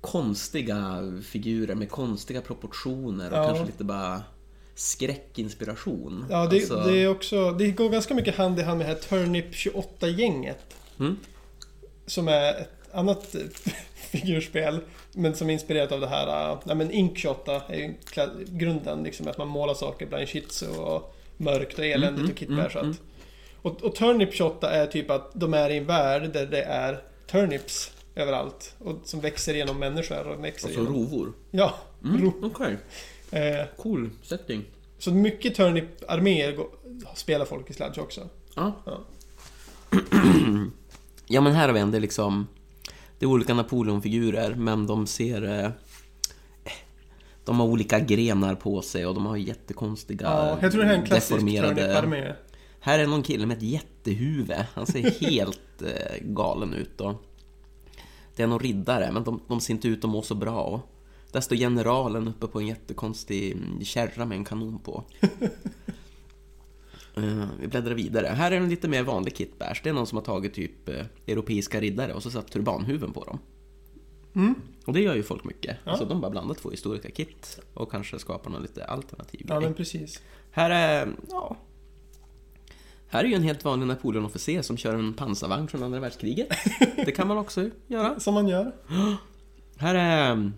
[0.00, 3.46] konstiga figurer med konstiga proportioner och Ja.
[3.46, 4.22] kanske lite bara
[4.74, 6.24] skräckinspiration.
[6.30, 7.50] Ja, det, Alltså- det är också...
[7.50, 10.76] Det går ganska mycket hand i hand med det här Turnip 28-gänget.
[10.98, 11.16] Mm.
[12.06, 13.36] Som är ett annat
[13.94, 14.80] figurspel.
[15.12, 16.50] Men som är inspirerat av det här...
[16.52, 17.94] äh, Nej men Ink 28 är ju
[18.46, 19.28] grunden liksom.
[19.28, 22.68] Att man målar saker bland shitsu och mörkt och eländigt Mm, och kitbär.
[22.68, 22.96] så mm, att,
[23.62, 27.02] och, och Turnip 28 är typ att de är i en värld där det är
[27.30, 28.74] turnips överallt.
[28.78, 30.94] Och som växer genom människor och växer Alltså genom...
[30.96, 31.32] rovor.
[31.50, 32.32] Ja, Mm, ro.
[32.42, 32.76] Okej,
[33.32, 34.64] Eh, cool setting.
[34.98, 36.58] så mycket Turnip-arméer
[37.14, 38.28] spelar folk i Sludge också.
[38.56, 38.72] Ja.
[38.86, 39.00] Ja.
[41.26, 42.46] ja men här har vi en, det är liksom...
[43.18, 45.64] Det är olika Napoleonfigurer men de ser...
[45.64, 45.70] Eh,
[47.44, 50.94] de har olika grenar på sig och de har jättekonstiga Ja, jag tror det här
[50.94, 51.74] är en klassisk deformerade...
[51.74, 52.32] Turnip-armé.
[52.80, 54.64] Här är någon kille med ett jättehuvud.
[54.74, 57.00] Han ser helt eh, galen ut.
[57.00, 57.14] Och
[58.36, 60.62] det är någon riddare, men de, de ser inte ut att må så bra.
[60.62, 60.80] Och
[61.32, 65.04] där står generalen uppe på en jättekonstig mm, kärra med en kanon på.
[67.16, 68.26] Eh, vi bläddrar vidare.
[68.26, 69.80] Här är en lite mer vanlig kitbärs.
[69.82, 73.24] Det är någon som har tagit typ eh, europeiska riddare och så satt turbanhuven på
[73.24, 73.38] dem.
[74.34, 74.54] Mm.
[74.84, 75.76] Och det gör ju folk mycket.
[75.84, 75.90] Ja.
[75.90, 79.64] Alltså de bara blandar två historiska kit och kanske skapar någon lite alternativ Ja grej.
[79.68, 80.22] men precis.
[80.50, 81.56] Här är, ja...
[83.12, 86.48] Här är ju en helt vanlig Napoleon-officer som kör en pansarvagn från andra världskriget.
[86.96, 88.20] Det kan man också göra.
[88.20, 88.72] Som man gör.
[89.76, 90.52] Här är...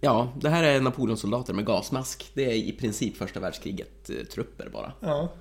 [0.00, 2.30] Ja, det här är Napoleonsoldater med gasmask.
[2.34, 4.92] Det är i princip första världskriget-trupper bara.
[5.00, 5.32] Ja.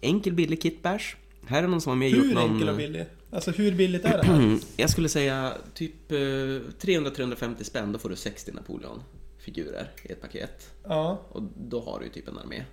[0.00, 1.16] Enkel billig kitbash.
[1.46, 2.50] Här är någon som har med gjort Hur någon...
[2.50, 3.06] enkel och billig?
[3.30, 4.58] Alltså hur billigt är det här?
[4.76, 10.70] Jag skulle säga typ eh, 300-350 spänn, då får du 60 Napoleon-figurer i ett paket.
[10.84, 11.22] Ja.
[11.28, 12.64] Och då har du ju typ en armé.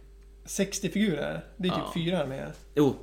[0.52, 1.46] 60 figurer.
[1.58, 1.92] Det är typ Ja.
[1.94, 2.52] fyra arméer.
[2.76, 2.96] Jo,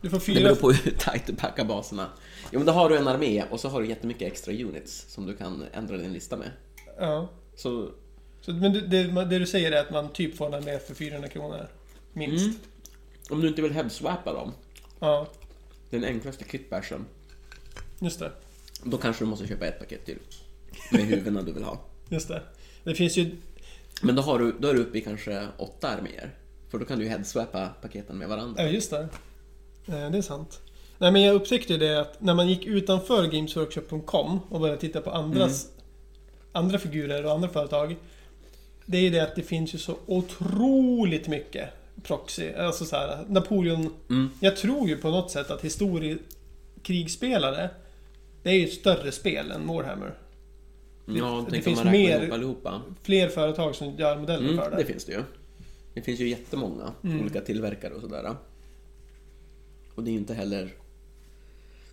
[0.00, 0.40] Du får Det fyra...
[0.42, 2.10] beror på hur tajt du packar baserna.
[2.52, 5.26] Jo men då har du en armé och så har du jättemycket extra units som
[5.26, 6.50] du kan ändra din lista med.
[6.98, 7.28] Ja.
[7.56, 7.90] Så
[8.40, 10.94] Så, men du- det, det du säger är att man typ får en armé för
[10.94, 11.68] 400 kronor.
[12.12, 12.44] Minst.
[12.46, 12.56] Mm.
[13.30, 14.52] Om du inte vill headswappa dem,
[15.00, 15.26] Ja,
[15.90, 17.04] den enklaste kitbashen,
[17.98, 18.32] just det.
[18.84, 20.18] då kanske du måste köpa ett paket till.
[20.92, 21.80] Med huvudena du vill ha.
[22.08, 22.42] Just det.
[22.84, 23.36] Det finns ju...
[24.02, 26.30] Men då, har du, då är du uppe i kanske åtta arméer.
[26.70, 28.62] För då kan du ju headswappa paketen med varandra.
[28.62, 29.08] Ja, just det.
[29.86, 30.60] Eh, Det är sant.
[30.98, 35.00] Nej, men jag upptäckte ju det att när man gick utanför gamesworkshop.com och började titta
[35.00, 35.68] på andras,
[36.52, 37.96] andra figurer och andra företag.
[38.86, 41.68] Det är ju det att det finns ju så otroligt mycket
[42.02, 42.52] proxy.
[42.52, 43.94] Alltså så här, Napoleon.
[44.10, 44.30] Mm.
[44.40, 47.70] Jag tror ju på något sätt att historiekrigspelare
[48.42, 50.14] det är ju ett större spel än Warhammer.
[51.06, 52.68] Ja, det tänk finns mer- ihop.
[53.02, 54.76] Fler företag som gör modeller Mm, för det.
[54.76, 55.22] det finns det ju.
[55.96, 57.20] Det finns ju jättemånga Mm.
[57.20, 58.36] olika tillverkare och sådär.
[59.94, 60.74] Och det är ju inte heller...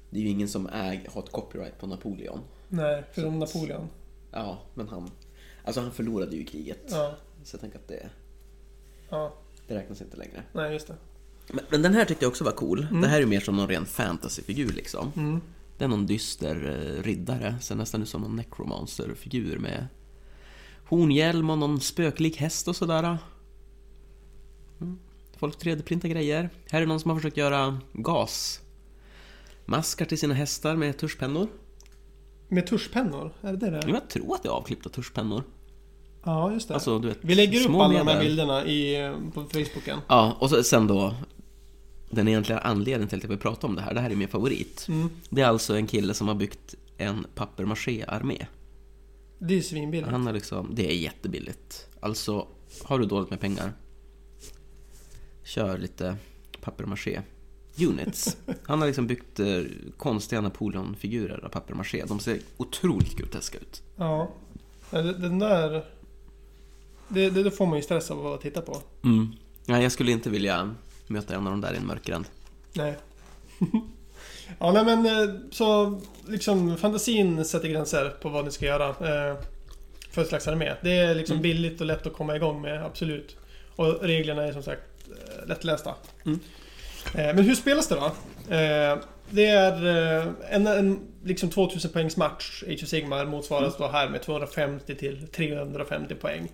[0.10, 2.40] Det är ju ingen som äg, har ett copyright på Napoleon.
[2.68, 3.88] Nej, förutom Napoleon.
[4.32, 5.12] Ja, men han...
[5.64, 6.84] Alltså han förlorade ju kriget.
[6.90, 8.10] Ja, Så jag tänker att det,
[9.10, 9.34] ja.
[9.68, 10.44] det räknas inte längre.
[10.54, 10.96] Nej, just det.
[11.48, 12.88] Men, men den här tyckte jag också var cool.
[13.02, 15.12] Det här är ju mer som någon ren fantasyfigur liksom.
[15.16, 15.42] Mm.
[15.78, 16.56] Det är någon dyster
[16.98, 19.88] eh, riddare, ser nästan ut som någon necromancer-figur med
[20.88, 23.18] hornhjälm och någon spöklik häst och sådär.
[25.38, 26.50] Folk 3D-printar grejer.
[26.70, 31.48] Här är någon som har försökt göra gasmaskar till sina hästar med tuschpennor.
[32.48, 33.34] Med tuschpennor?
[33.42, 33.88] Är det det är?
[33.88, 35.44] Jag tror att det är avklippta tuschpennor.
[36.24, 36.74] Ja, just det.
[36.74, 40.00] Alltså, vet, Vi lägger upp alla de här bilderna i, eh, på Facebooken.
[40.08, 41.16] Ja, och så, sen då
[42.10, 44.28] den egentliga anledningen till att jag vill prata om det här, det här är min
[44.28, 44.86] favorit.
[44.90, 45.10] Mm.
[45.30, 48.46] Det är alltså en kille som har byggt en papier-maché-armé.
[49.40, 50.12] Det är svinbilligt.
[50.12, 51.88] Han har liksom, det är jättebilligt.
[52.00, 52.48] Alltså,
[52.84, 53.74] har du dåligt med pengar,
[55.44, 56.16] kör lite
[56.62, 57.22] papier-maché
[57.80, 58.38] units.
[58.64, 59.62] Han har liksom byggt eh,
[59.98, 62.06] konstiga Napoleon-figurer av papier-maché.
[62.08, 63.82] De ser otroligt groteska ut.
[63.96, 64.32] Ja.
[64.92, 65.86] Den där...
[67.08, 68.82] Det, det, det får man ju stress av att titta på.
[69.04, 69.28] Mm.
[69.66, 70.76] Ja, jag skulle inte vilja
[71.08, 72.26] möta en av de där i en mörkgränd.
[72.74, 72.96] Nej.
[74.60, 78.90] ja, nej men eh, så liksom fantasin sätter gränser på vad ni ska göra.
[78.90, 79.38] Eh,
[80.12, 80.74] för slags armé.
[80.82, 81.42] Det är liksom Mm.
[81.44, 83.36] billigt och lätt att komma igång med, absolut.
[83.76, 85.96] Och reglerna är som sagt eh, lättlästa.
[86.26, 86.40] Mm.
[87.06, 88.06] Eh, men hur spelas det då?
[88.56, 88.98] Eh,
[89.30, 89.86] det är
[90.20, 92.64] eh, en, en liksom 2000 poängs match.
[92.68, 96.52] Age of Sigmar motsvaras då här med 250 till 350 poäng.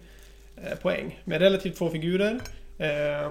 [0.55, 1.19] Eh, poäng.
[1.25, 2.39] Med relativt få figurer.
[2.77, 3.29] Eh,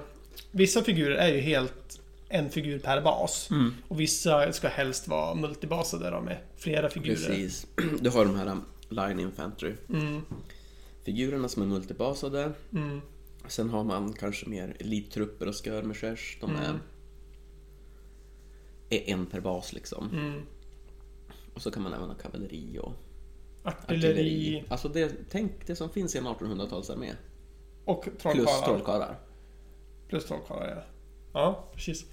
[0.50, 3.48] vissa figurer är ju helt en figur per bas.
[3.50, 3.74] Mm.
[3.88, 7.16] Och vissa ska helst vara multibasade då med flera figurer.
[7.16, 7.66] Precis.
[8.00, 9.72] Du har de här um, Line Infantry.
[9.88, 10.22] Mm,
[11.04, 12.52] Figurerna som är multibasade.
[12.72, 13.00] mm,
[13.48, 16.38] Sen har man kanske mer elittrupper och skirmishers.
[16.40, 16.78] De är, Mm.
[18.90, 20.10] är en per bas liksom.
[20.12, 20.42] mm.
[21.54, 22.92] Och så kan man även ha kavalleri och
[23.62, 24.64] Artilleri, artilleri.
[24.68, 27.12] Alltså det, tänk det som finns i en 1800-talsarmé.
[27.84, 28.64] och Plus trollkarlar.
[28.66, 29.18] trollkarlar.
[30.08, 30.82] Plus trollkarlar, ja.
[31.32, 32.06] Ja, precis.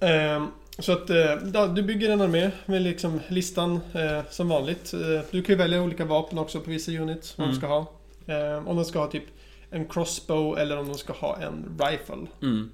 [0.00, 0.46] Ehm,
[0.78, 4.92] så att eh, ja, du bygger en armé med liksom listan eh, som vanligt.
[4.94, 7.38] Eh, du kan ju välja olika vapen också på vissa units.
[7.38, 7.56] Vad Mm.
[7.58, 7.92] ska ha.
[8.26, 9.24] Ehm, om de ska ha typ
[9.70, 12.26] en crossbow eller om de ska ha en rifle.
[12.42, 12.70] Mm.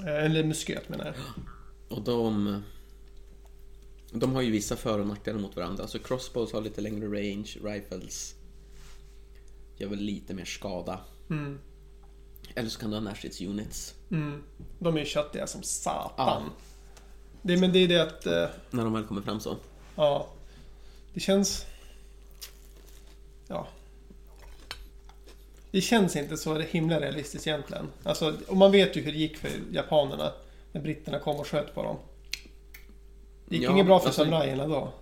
[0.00, 1.14] Eh, eller musköt menar jag.
[1.98, 2.62] Och de...
[4.12, 5.82] De har ju vissa för och nackdelar mot varandra.
[5.82, 8.34] Alltså crossbows har lite längre range, rifles
[9.76, 11.00] gör väl lite mer skada.
[11.30, 11.58] Mm.
[12.54, 13.94] Eller så kan du ha närstridsunits.
[14.10, 14.42] Mm.
[14.78, 16.42] De är ju köttiga som satan.
[16.46, 16.50] Ja.
[17.42, 18.26] Det, men det är det att...
[18.26, 19.56] Eh, När de väl kommer fram så.
[19.96, 20.28] Ja.
[21.14, 21.66] Det känns...
[23.46, 23.68] Ja.
[25.74, 27.88] Det känns inte så himla realistiskt egentligen.
[28.02, 30.32] Alltså, och man vet ju hur det gick för japanerna
[30.72, 31.96] när britterna kom och sköt på dem.
[33.46, 34.92] Det gick Ja, inget bra för alltså- samurajerna då.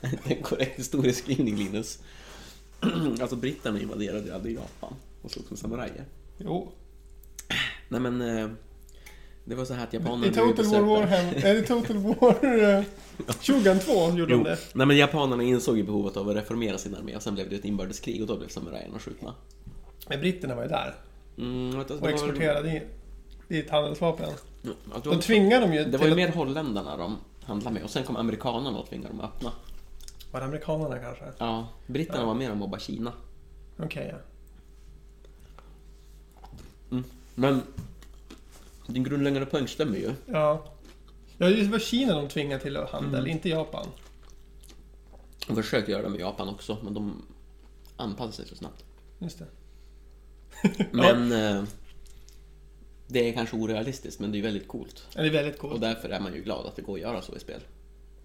[0.00, 1.98] Det är en korrekt historieskrivning Linus.
[3.20, 6.04] alltså britterna invaderade ju aldrig Japan och såg som samurajer.
[6.38, 6.72] Jo.
[7.88, 8.56] Nej men...
[9.44, 11.40] eh, Det var så här att I japanerna Total War Warhammer...
[11.42, 12.76] Nej, i Total War...
[12.78, 12.84] eh,
[13.40, 14.58] Shogun 2 gjorde Jo, de det.
[14.74, 17.56] nej men japanerna insåg ju behovet av att reformera sin armé och sen blev det
[17.56, 19.34] ett inbördeskrig och då blev samurajerna skjutna.
[20.08, 20.94] Men britterna var ju där
[21.38, 22.82] Mm, det och var- exporterade in
[23.48, 24.30] dit handelsvapen.
[24.62, 24.70] Ja,
[25.04, 28.04] det De tvingade dem ju det var ju mer holländarna de handlade med och sen
[28.04, 29.52] kom amerikanerna och tvingade dem att öppna.
[30.32, 31.24] Var det amerikanerna kanske?
[31.38, 32.26] Ja, britterna Ja.
[32.26, 33.12] var mer att mobba Kina.
[33.78, 34.14] Okej,
[36.90, 36.98] ja.
[37.34, 37.62] Men
[38.92, 40.12] din grundläggande poäng stämmer ju.
[40.26, 40.64] Ja.
[41.38, 43.30] Ja, det var Kina de tvingade till handel, Mm.
[43.30, 43.86] inte Japan.
[45.46, 47.22] De försökte göra det med Japan också, men de
[47.96, 48.84] anpassade sig så snabbt.
[49.18, 49.46] Just det.
[50.92, 51.64] Men eh,
[53.06, 55.08] det är kanske orealistiskt, men det är väldigt coolt.
[55.14, 55.80] Ja, det är väldigt Och coolt.
[55.80, 57.60] därför är man ju glad att det går att göra så i spel.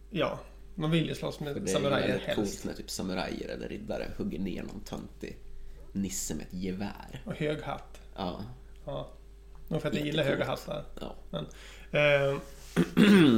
[0.09, 0.39] Ja,
[0.75, 2.35] man vill ju slåss med det är samurajer helst.
[2.35, 5.37] coolt när typ samurajer eller riddare hugger ner någon töntig
[5.91, 7.21] nisse med ett gevär.
[7.25, 8.01] Och hög hatt.
[8.15, 8.41] Ja,
[8.85, 9.09] Ja.
[9.67, 10.83] Nog för att jag gillar höga hattar.
[11.01, 11.15] Ja.
[11.29, 11.45] Men,
[11.91, 12.37] eh,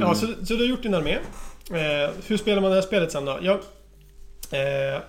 [0.00, 1.18] ja, så, så du har gjort din armé.
[1.70, 3.38] Eh, hur spelar man det här spelet sen då?
[3.42, 3.60] Ja,
[4.58, 5.02] eh,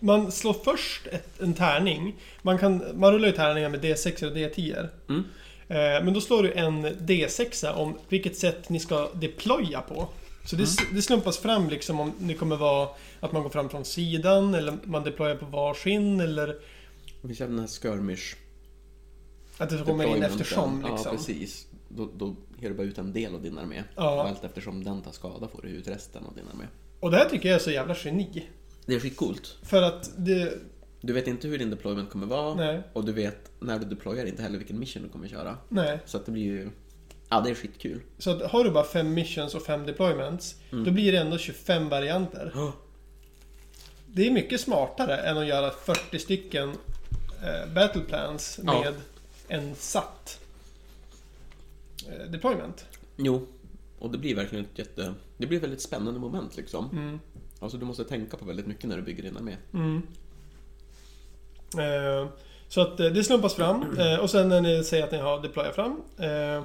[0.00, 2.14] man slår först ett, en tärning.
[2.42, 4.88] Man, kan, man rullar ju tärningar med D6 och D10.
[5.08, 5.24] Mm.
[5.68, 10.08] Eh, men då slår du en D6 om vilket sätt ni ska deploya på.
[10.44, 12.88] Så det, det slumpas fram liksom om det kommer vara
[13.20, 16.56] att man går fram från sidan eller man deployar på varsin eller
[17.20, 18.36] Vi kör den här skirmish
[19.60, 20.84] att det kommer in eftersom.
[20.86, 21.16] Ja, Liksom.
[21.16, 21.66] precis.
[21.88, 23.82] Då, då ger du bara ut en del av din armé.
[23.96, 24.14] Ja.
[24.22, 26.64] Och allt eftersom den tar skada får du ut resten av din armé.
[27.00, 28.48] Och det här tycker jag är så jävla geni.
[28.86, 29.56] Det är skitcoolt.
[29.62, 30.52] För att det...
[31.00, 32.54] Du vet inte hur din deployment kommer vara.
[32.54, 32.82] Nej.
[32.92, 35.56] Och du vet när du deployar inte heller vilken mission du kommer köra.
[35.68, 35.98] Nej.
[36.06, 36.70] Så att det blir ju...
[37.28, 38.00] Ja, det är skitkul.
[38.18, 41.88] Så att har du bara fem missions och fem deployments, då blir det ändå 25
[41.88, 42.52] varianter.
[42.54, 42.70] Oh.
[44.06, 46.68] Det är mycket smartare än att göra 40 stycken
[47.42, 48.84] eh, battle plans Ja.
[49.50, 50.40] En satt
[52.08, 52.84] eh, deployment.
[53.16, 53.46] Jo.
[53.98, 55.14] Och det blir verkligen ett jätte...
[55.36, 56.90] Det blir väldigt spännande moment liksom.
[56.92, 57.20] Mm.
[57.60, 59.56] Alltså du måste tänka på väldigt mycket när du bygger din armé.
[59.74, 60.02] Mm.
[61.78, 62.28] Eh,
[62.68, 65.42] så att eh, det slumpas fram eh, och sen när ni säger att ni har
[65.42, 66.62] deployat fram eh,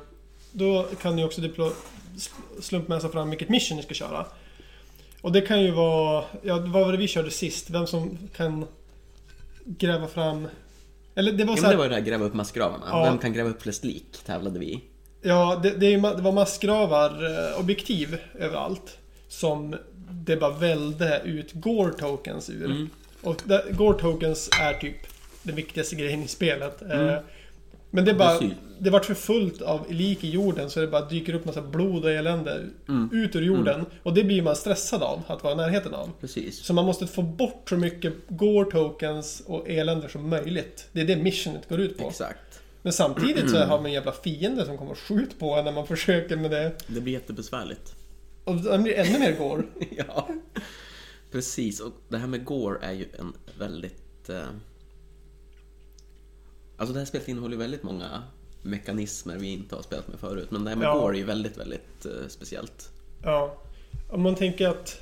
[0.52, 1.72] Då kan ni också deploy,
[2.16, 4.26] sl- slumpmässa fram vilket mission ni ska köra.
[5.22, 7.70] Och det kan ju vara, ja vad var det vi körde sist?
[7.70, 8.66] Vem som kan
[9.66, 10.48] gräva fram
[11.16, 12.86] Eller det var Ja, så men det här, var det där gräva upp massgravarna.
[12.90, 13.04] Ja.
[13.04, 14.06] Vem kan gräva upp flest lik?
[14.26, 14.82] Tävlade vi.
[15.22, 17.10] Ja, det, det, ju det var massgravar,
[17.54, 18.98] eh, objektiv överallt.
[19.28, 19.76] Som
[20.12, 22.66] det bara välde ut Gore tokens ur.
[22.66, 22.90] Mm.
[23.22, 24.98] Och där, Gore tokens är typ
[25.44, 26.82] den viktigaste grejen i spelet.
[26.82, 27.24] Eh, Mm.
[27.96, 28.54] Men det är bara, Precis.
[28.80, 32.04] det vart för fullt av lik i jorden så det bara dyker upp massa blod
[32.06, 33.10] och elände Mm.
[33.14, 33.86] ut ur jorden.
[34.04, 36.10] Och det blir man stressad av, att vara i närheten av.
[36.22, 36.60] Precis.
[36.66, 40.88] Så man måste få bort så mycket Gore tokens och elände som möjligt.
[40.92, 42.08] Det är det missionet går ut på.
[42.10, 42.60] Exakt.
[42.82, 45.72] Men samtidigt så har man en jävla fiende som kommer och skjuter på en när
[45.72, 46.72] man försöker med det.
[46.88, 47.96] Det blir jättebesvärligt.
[48.44, 49.64] Och den blir ännu mer gore.
[50.08, 50.28] ja.
[51.32, 54.30] Precis, och det här med Gore är ju en väldigt...
[54.30, 54.42] Eh...
[56.78, 58.24] Alltså det här spelet innehåller väldigt många
[58.62, 60.52] mekanismer vi inte har spelat med förut.
[60.52, 61.10] Men det här med Ja.
[61.10, 62.90] Är ju väldigt, väldigt eh, speciellt.
[63.24, 63.58] Ja.
[64.10, 65.02] Om man tänker att...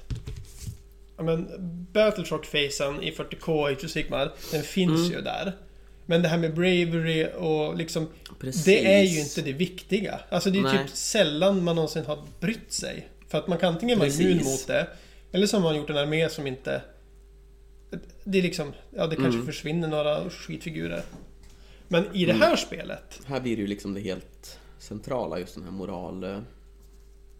[1.18, 1.48] Ja men,
[1.94, 5.12] Battleshock-facen i 40K i Sigmar, den finns Mm.
[5.12, 5.54] ju där.
[6.06, 8.08] Men det här med bravery och liksom...
[8.40, 8.64] Precis.
[8.66, 10.20] Det är ju inte det viktiga.
[10.30, 10.78] Alltså det är Nej.
[10.88, 13.08] typ sällan man någonsin har brytt sig.
[13.28, 14.88] För att man kan antingen vara immun mot det,
[15.32, 16.82] eller så har man gjort en armé som inte...
[18.24, 18.74] Det är liksom...
[18.96, 19.46] Ja, det kanske Mm.
[19.46, 21.02] försvinner några skitfigurer.
[22.02, 25.64] Men i det här spelet, Här blir det ju liksom det helt centrala, just den
[25.64, 26.48] här moralaspekten.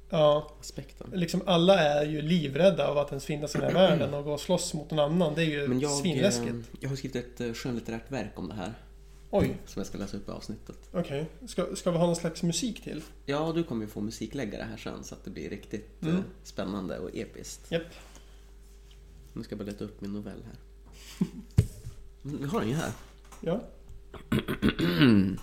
[0.10, 1.18] ja...
[1.18, 4.34] Liksom alla är ju livrädda av att ens finnas i den här världen och gå
[4.34, 5.34] och slåss mot någon annan.
[5.36, 6.50] Det är ju Men jag, svinläskigt.
[6.50, 8.74] eh, jag har skrivit ett eh, skönlitterärt verk om det här.
[9.36, 10.78] Oj, Som jag ska läsa upp i avsnittet.
[10.92, 11.26] okej.
[11.48, 13.02] Ska, ska vi ha någon slags musik till?
[13.26, 16.16] Ja, du kommer ju få musikläggare här sen så att det blir riktigt Mm.
[16.16, 17.72] eh, spännande och episkt.
[17.72, 17.84] Japp.
[19.34, 20.56] Nu ska jag bara leta upp min novell här.
[22.26, 22.92] Mm, Vi har den ju här.
[23.42, 23.62] Ja.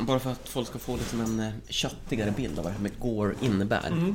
[0.00, 2.82] Bara för att folk ska få liksom en eh, köttigare bild av vad det här
[2.82, 3.86] med Gore innebär.
[3.86, 4.14] Mm.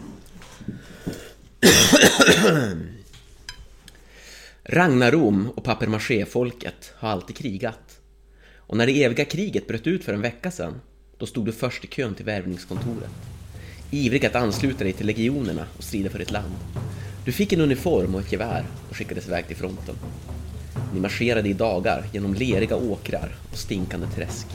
[4.64, 8.00] Ragnarom och papier-maché-folket har alltid krigat.
[8.56, 10.82] Och när det eviga kriget bröt ut för en vecka sedan,
[11.18, 13.12] då stod du först i kön till värvningskontoret.
[13.92, 16.54] Ivrig att ansluta dig till legionerna och strida för ditt land.
[17.26, 19.96] Du fick en uniform och ett gevär och skickades iväg till fronten.
[20.94, 24.48] Ni marscherade i dagar genom leriga åkrar och stinkande träsk.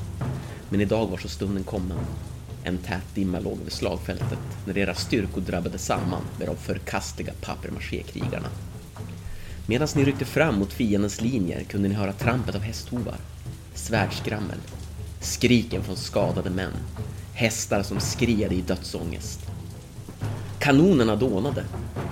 [0.68, 1.99] Men idag var så stunden kommen.
[2.64, 8.49] En tät dimma låg över slagfältet när era styrkor drabbade samman med de förkastliga papier-maché-krigarna.
[9.66, 13.16] Medan ni ryckte fram mot fiendens linjer kunde ni höra trampet av hästhovar,
[13.75, 14.59] svärdskrammel,
[15.20, 16.72] skriken från skadade män,
[17.35, 19.40] hästar som skriade i dödsångest.
[20.59, 21.64] Kanonerna dånade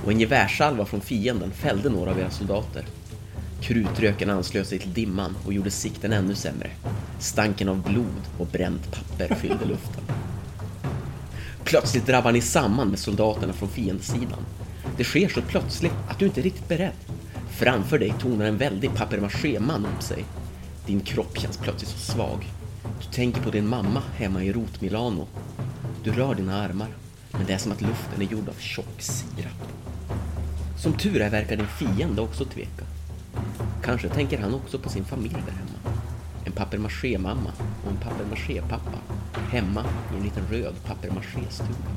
[0.05, 2.85] och en gevärssalva från fienden fällde några av era soldater.
[3.65, 6.71] Krutröken anslöt sig till dimman och gjorde sikten ännu sämre.
[7.19, 10.05] Stanken av blod och bränt papper fyllde luften.
[11.65, 14.47] Plötsligt drabbar ni samman med soldaterna från fiendesidan.
[14.97, 16.93] Det sker så plötsligt att du inte är riktigt beredd.
[17.51, 20.25] Framför dig tonar en väldig papier-maché-man upp sig.
[20.87, 22.49] Din kropp känns plötsligt så svag.
[23.01, 25.27] Du tänker på din mamma hemma i Rot Milano.
[26.03, 26.89] Du rör dina armar,
[27.31, 29.69] men det är som att luften är gjord av tjock sirap.
[30.79, 32.85] Som tur är verkar din fiende också tveka.
[33.83, 35.97] Kanske tänker han också på sin familj där hemma.
[36.45, 37.53] En papier-maché-mamma
[37.85, 38.99] och en papier-maché-pappa.
[39.51, 41.91] Hemma i en liten röd papier-maché-stuga.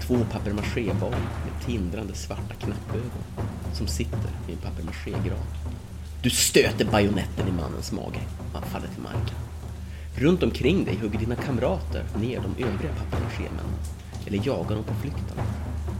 [0.00, 3.24] Två papier-maché-barn med tindrande svarta knappögon
[3.72, 5.46] som sitter i en papier-maché-gran.
[6.22, 8.20] Du stöter bajonetten i mannens mage.
[8.52, 9.36] Han faller till marken.
[10.14, 13.78] Runt omkring dig hugger dina kamrater ner de övriga papier-maché-männen
[14.26, 15.36] eller jagar dem på flykten.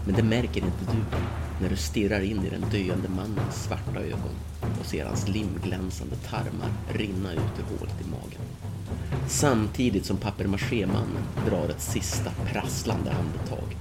[0.07, 1.16] Men det märker inte du
[1.63, 4.37] när du stirrar in i den döende mannens svarta ögon
[4.81, 8.41] och ser hans limglänsande tarmar rinna ut ur hålet i magen.
[9.29, 13.77] Samtidigt som papier-maché-mannen drar ett sista prasslande andetag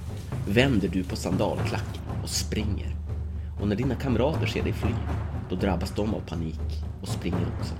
[0.48, 2.96] vänder du på sandalklacken och springer.
[3.60, 4.94] Och när dina kamrater ser dig fly,
[5.50, 7.74] då drabbas de av panik och springer också.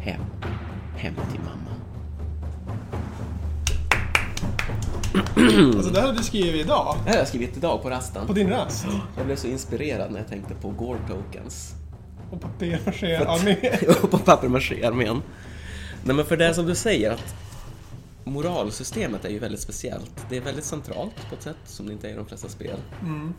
[0.00, 0.22] Hem.
[0.96, 1.71] Hem till mamma.
[5.14, 6.96] Alltså det här har du skrivit idag.
[6.96, 8.26] Det här har jag skrivit idag på rasten.
[8.26, 8.86] På din rast.
[9.16, 11.74] Jag blev så inspirerad när jag tänkte på Gore Tokens.
[12.30, 13.56] Och papier-maché-armé.
[14.02, 15.22] och på papier-maché-armén.
[16.04, 17.34] Nej men för det som du säger att
[18.24, 20.26] moralsystemet är ju väldigt speciellt.
[20.28, 22.76] Det är väldigt centralt på ett sätt som det inte är i de flesta spel.
[23.02, 23.34] Mm.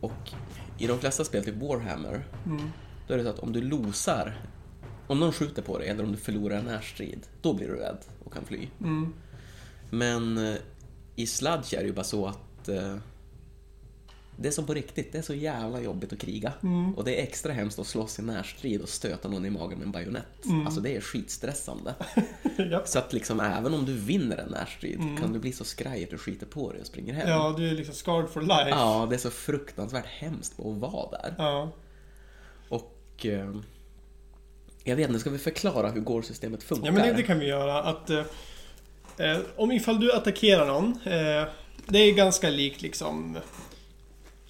[0.00, 0.30] Och
[0.78, 2.70] i de flesta spel, typ Warhammer, Mm.
[3.08, 4.40] då är det så att om du losar,
[5.06, 7.98] om någon skjuter på dig eller om du förlorar en närstrid, då blir du rädd
[8.24, 8.68] och kan fly.
[8.80, 9.12] Mm.
[9.90, 10.56] Men eh,
[11.16, 12.96] i Sludge är det ju bara så att eh,
[14.40, 16.52] det är som på riktigt, det är så jävla jobbigt att kriga.
[16.62, 16.94] Mm.
[16.94, 19.86] Och det är extra hemskt att slåss i närstrid och stöta någon i magen med
[19.86, 20.44] en bajonett.
[20.44, 20.66] Mm.
[20.66, 21.94] Alltså det är skitstressande.
[22.56, 22.82] ja.
[22.84, 26.10] Så att liksom även om du vinner en närstrid kan du bli så skraj att
[26.10, 27.28] du skiter på dig och springer hem.
[27.28, 28.68] ja, du är liksom scarred for life.
[28.70, 31.34] Ja, det är så fruktansvärt hemskt att vara där.
[31.38, 31.72] Ja.
[32.68, 33.54] Och eh,
[34.84, 36.86] jag vet inte, ska vi förklara hur Gore-systemet funkar?
[36.86, 37.82] Ja men det, det kan vi göra.
[37.82, 38.22] Att, eh,
[39.18, 40.86] eh, om ifall du attackerar någon.
[41.04, 41.44] Eh,
[41.86, 43.38] det är ganska likt liksom.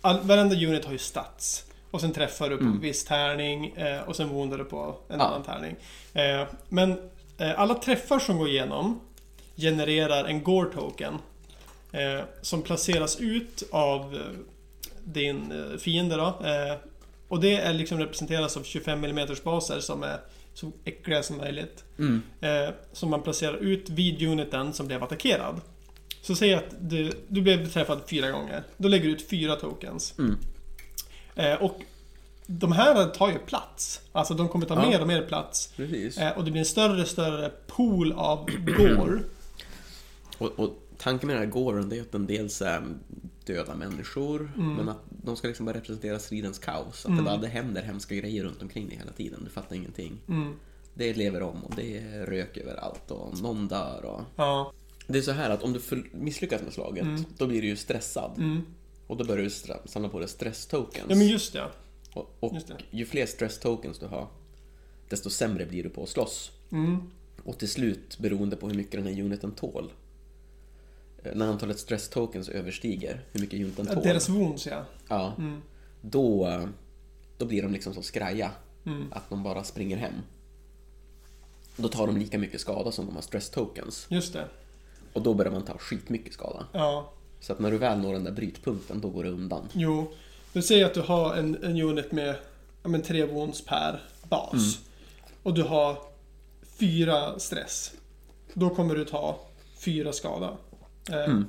[0.01, 1.65] All, varenda unit har ju stats.
[1.91, 5.15] Och sen träffar du på en viss tärning eh, och sen woundar du på en
[5.15, 5.21] Mm.
[5.21, 5.25] Ja.
[5.27, 5.77] annan tärning.
[6.15, 6.91] Eh, men
[7.39, 9.01] eh, alla träffar som går igenom
[9.57, 11.15] genererar en Gore token.
[11.93, 14.21] Eh, som placeras ut av eh,
[15.05, 16.39] din fiende då.
[17.29, 20.19] Och det är liksom representeras av 25 mm baser som är
[20.59, 21.85] så äckliga som möjligt.
[21.99, 22.23] Mm.
[22.41, 25.61] Eh, som man placerar ut vid uniten som blev attackerad.
[26.23, 28.63] Så säg att du, du blev träffad fyra gånger.
[28.77, 30.15] Då lägger du ut fyra tokens.
[30.19, 30.37] Mm.
[31.35, 31.81] Eh, och
[32.47, 34.01] de här tar ju plats.
[34.13, 34.91] Alltså de kommer ta Ja.
[34.91, 35.73] mer och mer plats.
[35.77, 36.19] Precis.
[36.19, 39.21] Eh, och det blir en större och större pool av gore.
[40.39, 42.83] Och, och tanken med den här Goren det är att den dels är
[43.53, 44.75] döda människor, Mm.
[44.75, 47.07] men att de ska liksom bara representera stridens kaos.
[47.07, 49.41] Att det bara det händer hemska grejer runt omkring dig hela tiden.
[49.45, 50.19] Du fattar ingenting.
[50.29, 50.53] Mm.
[50.95, 54.21] Det lever om och det är rök överallt och någon dör och...
[54.37, 54.73] Ja.
[55.07, 55.81] Det är så här att om du
[56.13, 57.07] misslyckas med slaget,
[57.39, 58.39] då blir du ju stressad.
[58.39, 58.61] Mm.
[59.07, 59.51] Och då börjar du
[59.91, 61.07] samla på dig stress-tokens.
[61.09, 61.65] ja, men just det.
[62.15, 62.77] Och, och Just det.
[62.91, 64.27] ju fler stress-tokens du har,
[65.09, 66.51] desto sämre blir du på att slåss.
[66.73, 66.97] Mm.
[67.45, 69.93] Och till slut, beroende på hur mycket den här uniten tål,
[71.35, 74.85] när antalet stress-tokens överstiger hur mycket Ja, tål, Deras wounds ja.
[75.09, 75.63] ja, Mm.
[76.01, 76.61] då,
[77.39, 78.51] då blir de liksom så skraja
[78.87, 79.13] Mm.
[79.13, 80.13] att de bara springer hem.
[81.77, 84.07] Då tar de lika mycket skada som de har stress-tokens.
[84.11, 84.49] Just det.
[85.13, 86.67] Och då börjar man ta skitmycket skada.
[86.73, 87.13] Ja.
[87.41, 89.69] Så att när du väl når den där brytpunkten, då går det undan.
[89.73, 90.13] Jo.
[90.53, 92.35] Du säger att du har en, en unit med
[92.83, 94.53] ja, men, tre wounds per bas.
[94.55, 94.67] Mm.
[95.43, 95.99] Och du har
[96.63, 97.93] fyra stress.
[98.55, 99.41] Då kommer du ta
[99.79, 100.57] fyra skada.
[101.13, 101.45] Eh, Mm.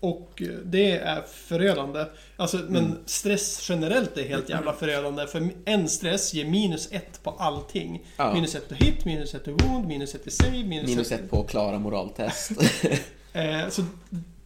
[0.00, 2.04] Och det är förödande.
[2.36, 2.98] Alltså, men Mm.
[3.06, 5.26] stress generellt är helt jävla förödande.
[5.26, 8.04] För en stress ger minus ett på allting.
[8.16, 8.34] Ja.
[8.34, 11.30] Minus ett to hit, minus ett to wound, minus ett to save, minus, Minus ett
[11.30, 12.50] på att klara moraltest.
[13.32, 13.82] Eh, så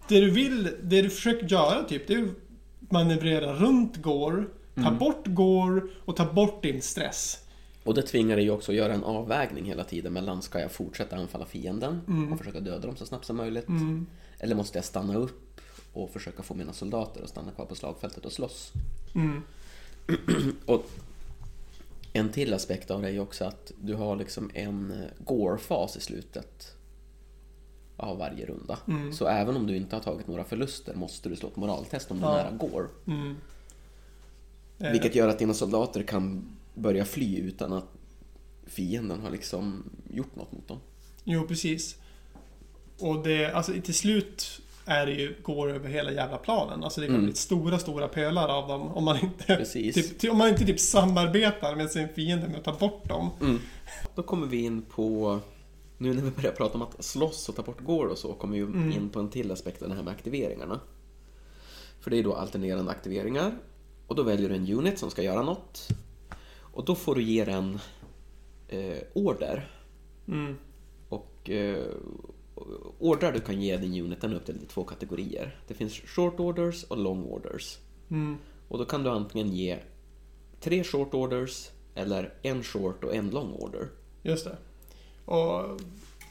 [0.08, 4.80] det du vill, det du försöker göra typ, det är att manövrera runt Gore, ta
[4.80, 4.98] Mm.
[4.98, 7.38] bort Gore och ta bort din stress.
[7.84, 10.72] Och det tvingar dig ju också att göra en avvägning hela tiden mellan ska jag
[10.72, 12.32] fortsätta anfalla fienden Mm.
[12.32, 13.66] och försöka döda dem så snabbt som möjligt?
[14.42, 15.60] Eller måste jag stanna upp
[15.92, 18.72] och försöka få mina soldater att stanna kvar på slagfältet och slåss?
[19.14, 19.42] Mm.
[20.66, 20.84] Och
[22.12, 25.96] en till aspekt av det är ju också att du har liksom en eh, gore-fas
[25.96, 26.76] i slutet
[27.96, 28.78] av varje runda.
[28.88, 29.12] Mm.
[29.12, 32.16] Så även om du inte har tagit några förluster måste du slå ett moraltest om
[32.18, 32.32] du Ja.
[32.36, 32.86] nära gore.
[33.06, 33.36] Mm.
[34.78, 37.88] Eh, Vilket gör att dina soldater kan börja fly utan att
[38.66, 40.78] fienden har liksom gjort något mot dem.
[41.24, 41.96] Jo, precis.
[43.02, 46.84] Och det, alltså till slut är det ju Gore över hela jävla planen.
[46.84, 47.26] Alltså det kan Mm.
[47.26, 50.80] bli stora, stora pölar av dem om man inte, typ, ty- om man inte typ
[50.80, 53.30] samarbetar med sin fiende med att ta bort dem.
[54.14, 55.38] Då kommer vi in på,
[55.98, 58.54] nu när vi börjar prata om att slåss och ta bort gore och så, kommer
[58.56, 58.92] vi Mm.
[58.92, 60.80] in på en till aspekt av det här med aktiveringarna.
[62.00, 63.52] För det är då alternerande aktiveringar.
[64.06, 65.88] Och då väljer du en unit som ska göra något.
[66.60, 67.78] Och då får du ge den
[68.68, 69.70] eh, order.
[70.28, 70.56] Mm.
[71.08, 71.84] Och eh,
[72.98, 75.56] ordrar du kan ge din unit den upp till två kategorier.
[75.68, 77.78] Det finns short orders och long orders.
[78.10, 78.36] Mm.
[78.68, 79.78] Och då kan du antingen ge
[80.60, 83.88] tre short orders eller en short och en long order.
[84.22, 84.56] Just det.
[85.24, 85.80] Och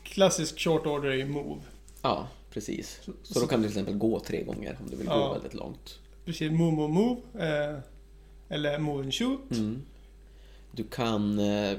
[0.04, 1.62] klassisk short order är ju move.
[2.02, 3.00] Ja, precis.
[3.24, 5.28] Så då kan du till exempel gå tre gånger om du vill Ja.
[5.28, 6.00] gå väldigt långt.
[6.26, 7.22] Precis, move, move, move.
[7.34, 7.80] Eh,
[8.50, 9.52] eller move and shoot.
[9.52, 9.82] Mm.
[10.72, 11.40] Du kan...
[11.40, 11.78] Eh,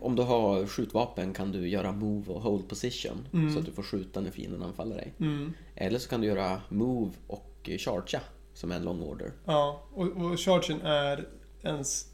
[0.00, 3.28] om du har skjutvapen kan du göra move och hold position.
[3.32, 3.52] Mm.
[3.52, 5.12] Så att du får skjuta när fienden anfaller dig.
[5.20, 5.52] Mm.
[5.74, 8.20] Eller så kan du göra move och chargea,
[8.54, 9.32] som är en long order.
[9.44, 11.28] Ja, och, och chargen är
[11.62, 12.06] ens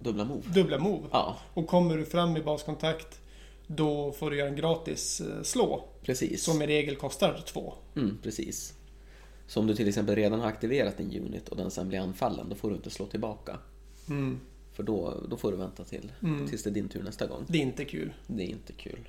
[0.00, 0.42] Dubbla move.
[0.54, 1.06] dubbla move.
[1.12, 3.20] Ja, Och kommer du fram i baskontakt
[3.66, 5.84] då får du göra en gratis eh, slå.
[6.02, 6.44] precis.
[6.44, 7.74] Som i regel kostar två.
[7.96, 8.74] Mm, precis.
[9.46, 12.48] Så om du till exempel redan har aktiverat din unit och den sen blir anfallen,
[12.48, 13.58] då får du inte slå tillbaka.
[14.08, 14.40] Mm.
[14.78, 16.48] För då, då får du vänta till, Mm.
[16.48, 17.44] tills det är din tur nästa gång.
[17.48, 18.12] Det är inte kul.
[18.26, 19.08] Det är inte kul.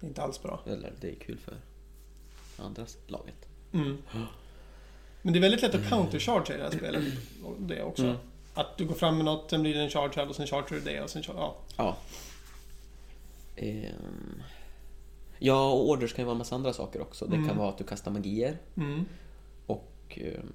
[0.00, 0.60] Det är inte alls bra.
[0.66, 1.54] Eller det är kul för
[2.64, 3.48] andra laget.
[3.72, 3.98] Mm.
[5.22, 7.02] Men det är väldigt lätt att countercharge i det här spelet.
[7.58, 8.02] Det också.
[8.04, 8.16] Mm.
[8.54, 10.70] Att du går fram med något, sen blir det en charge här och sen chargear
[10.70, 11.56] du det och sen char- ja.
[11.76, 11.96] Ja.
[13.56, 14.42] Ehm.
[15.38, 17.26] Ja, och orders kan ju vara en massa andra saker också.
[17.26, 17.48] Det Mm.
[17.48, 19.04] kan vara att du kastar magier Mm.
[19.66, 20.52] och ehm,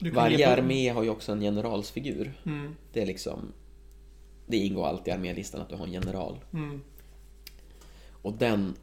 [0.00, 2.40] varje armé har ju också en generalsfigur.
[2.46, 2.74] Mm.
[2.92, 3.52] Det är liksom...
[4.46, 6.38] Det ingår alltid i armélistan att du har en general.
[6.52, 6.80] Mm.
[8.22, 8.74] Och den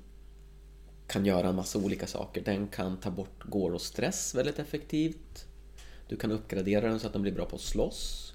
[1.08, 2.42] kan göra en massa olika saker.
[2.42, 5.46] Den kan ta bort går och stress väldigt effektivt.
[6.08, 8.34] Du kan uppgradera den så att den blir bra på att slåss.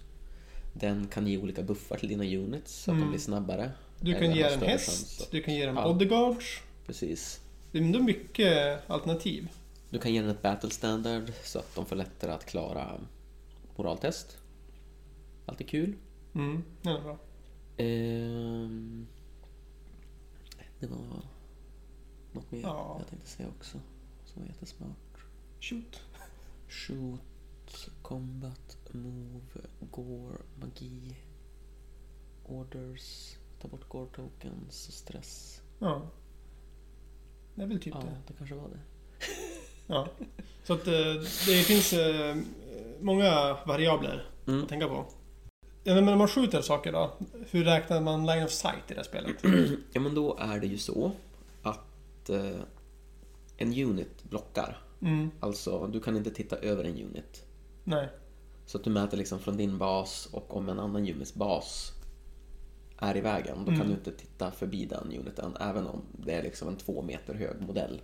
[0.72, 3.06] Den kan ge olika buffar till dina units så att Mm.
[3.06, 3.70] de blir snabbare.
[4.00, 5.92] Du kan ge har en större häst, du kan ge den Ja.
[5.92, 6.60] bodyguards.
[6.86, 7.40] Precis.
[7.72, 9.48] Det är ändå mycket alternativ.
[9.92, 13.00] Du kan ge den ett battle standard så att de får lättare att klara
[13.76, 14.38] moraltest.
[15.46, 15.94] Alltid kul.
[16.34, 16.64] Mm.
[16.82, 17.18] Det är bra.
[17.76, 19.06] Ehm,
[20.80, 20.98] det var
[22.32, 22.96] något mer Ja.
[22.98, 23.80] jag tänkte säga också.
[24.24, 25.24] Som var jättesmart.
[25.60, 26.00] Shoot.
[26.68, 31.16] Shoot, combat, move, gore, magi,
[32.44, 35.62] orders, ta bort gore tokens stress.
[35.78, 36.10] Ja.
[37.54, 38.16] Det är väl typ Ja, det.
[38.26, 38.80] det kanske var det.
[39.86, 40.08] Ja.
[40.64, 41.14] Så att eh,
[41.46, 42.36] det finns eh,
[43.00, 44.62] många variabler Mm.
[44.62, 45.04] att tänka på.
[45.84, 47.12] Ja, men när man skjuter saker då?
[47.50, 49.36] Hur räknar man line of sight i det här spelet?
[49.92, 51.12] Ja, men då är det ju så
[51.62, 52.60] att eh,
[53.56, 54.78] en unit blockar.
[55.02, 55.30] Mm.
[55.40, 57.44] Alltså, du kan inte titta över en unit.
[57.84, 58.08] Nej.
[58.66, 61.92] Så att du mäter liksom från din bas och om en annan units bas
[62.98, 63.78] är i vägen, då Mm.
[63.80, 67.34] kan du inte titta förbi den uniten, även om det är liksom en två meter
[67.34, 68.00] hög modell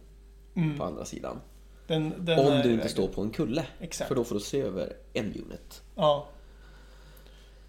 [0.54, 0.78] Mm.
[0.78, 1.40] på andra sidan.
[1.88, 4.08] Den, den Om du inte står på en kulle, Exakt.
[4.08, 5.82] för då får du se över en unit.
[5.94, 6.28] Ja.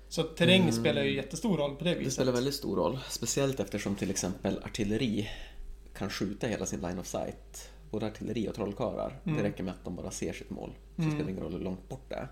[0.09, 0.71] Så terräng Mm.
[0.73, 2.05] spelar ju jättestor roll på det viset.
[2.05, 5.29] Det spelar väldigt stor roll, speciellt eftersom till exempel artilleri
[5.93, 7.69] kan skjuta hela sin line of sight.
[7.91, 9.19] Både artilleri och trollkarlar.
[9.23, 9.37] Mm.
[9.37, 10.71] Det räcker med att de bara ser sitt mål.
[10.95, 11.11] Så Mm.
[11.13, 12.27] spelar det ingen roll hur långt bort det är.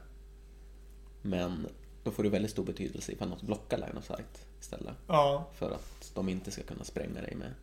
[1.22, 1.68] Men
[2.04, 4.94] då får det väldigt stor betydelse ifall något blockar line of sight istället.
[5.08, 5.48] Ja.
[5.54, 7.54] För att de inte ska kunna spränga dig med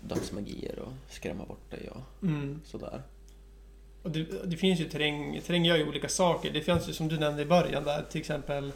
[0.00, 2.60] dödsmagier och skrämma bort dig och Mm.
[2.64, 3.02] sådär.
[4.02, 6.52] Och det, det finns ju terräng, terräng gör ju olika saker.
[6.52, 8.72] Det finns ju som du nämnde i början där till exempel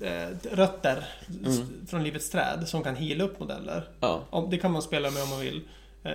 [0.00, 1.08] eh, rötter
[1.44, 1.86] Mm.
[1.86, 3.88] från livets träd som kan heala upp modeller.
[4.00, 5.60] Ja, Om- Det kan man spela med om man vill.
[6.02, 6.12] Eh,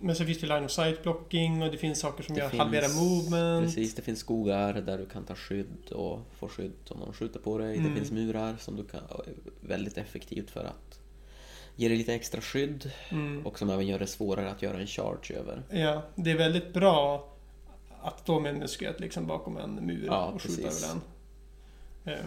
[0.00, 2.48] Men så finns det line of sight blocking och det finns saker som Det gör
[2.48, 3.66] finns- halvera movement.
[3.66, 3.94] precis.
[3.94, 7.58] Det finns skogar där du kan ta skydd och få skydd om någon skjuter på
[7.58, 7.76] dig.
[7.76, 7.90] Mm.
[7.94, 9.00] Det finns murar som du kan...
[9.60, 11.00] Väldigt effektivt för att
[11.76, 13.46] ge dig lite extra skydd Mm.
[13.46, 15.62] och som även gör det svårare att göra en charge över.
[15.70, 17.28] Ja, det är väldigt bra
[18.02, 20.84] att stå med en musket liksom bakom en mur Ja, och skjuta precis.
[20.84, 21.00] över
[22.04, 22.14] den.
[22.14, 22.24] Eh,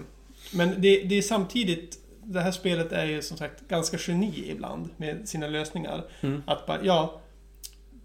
[0.53, 4.89] Men det, det är samtidigt, det här spelet är ju som sagt ganska geni ibland
[4.97, 6.05] med sina lösningar.
[6.21, 6.43] Mm.
[6.47, 7.19] Att bara, ja,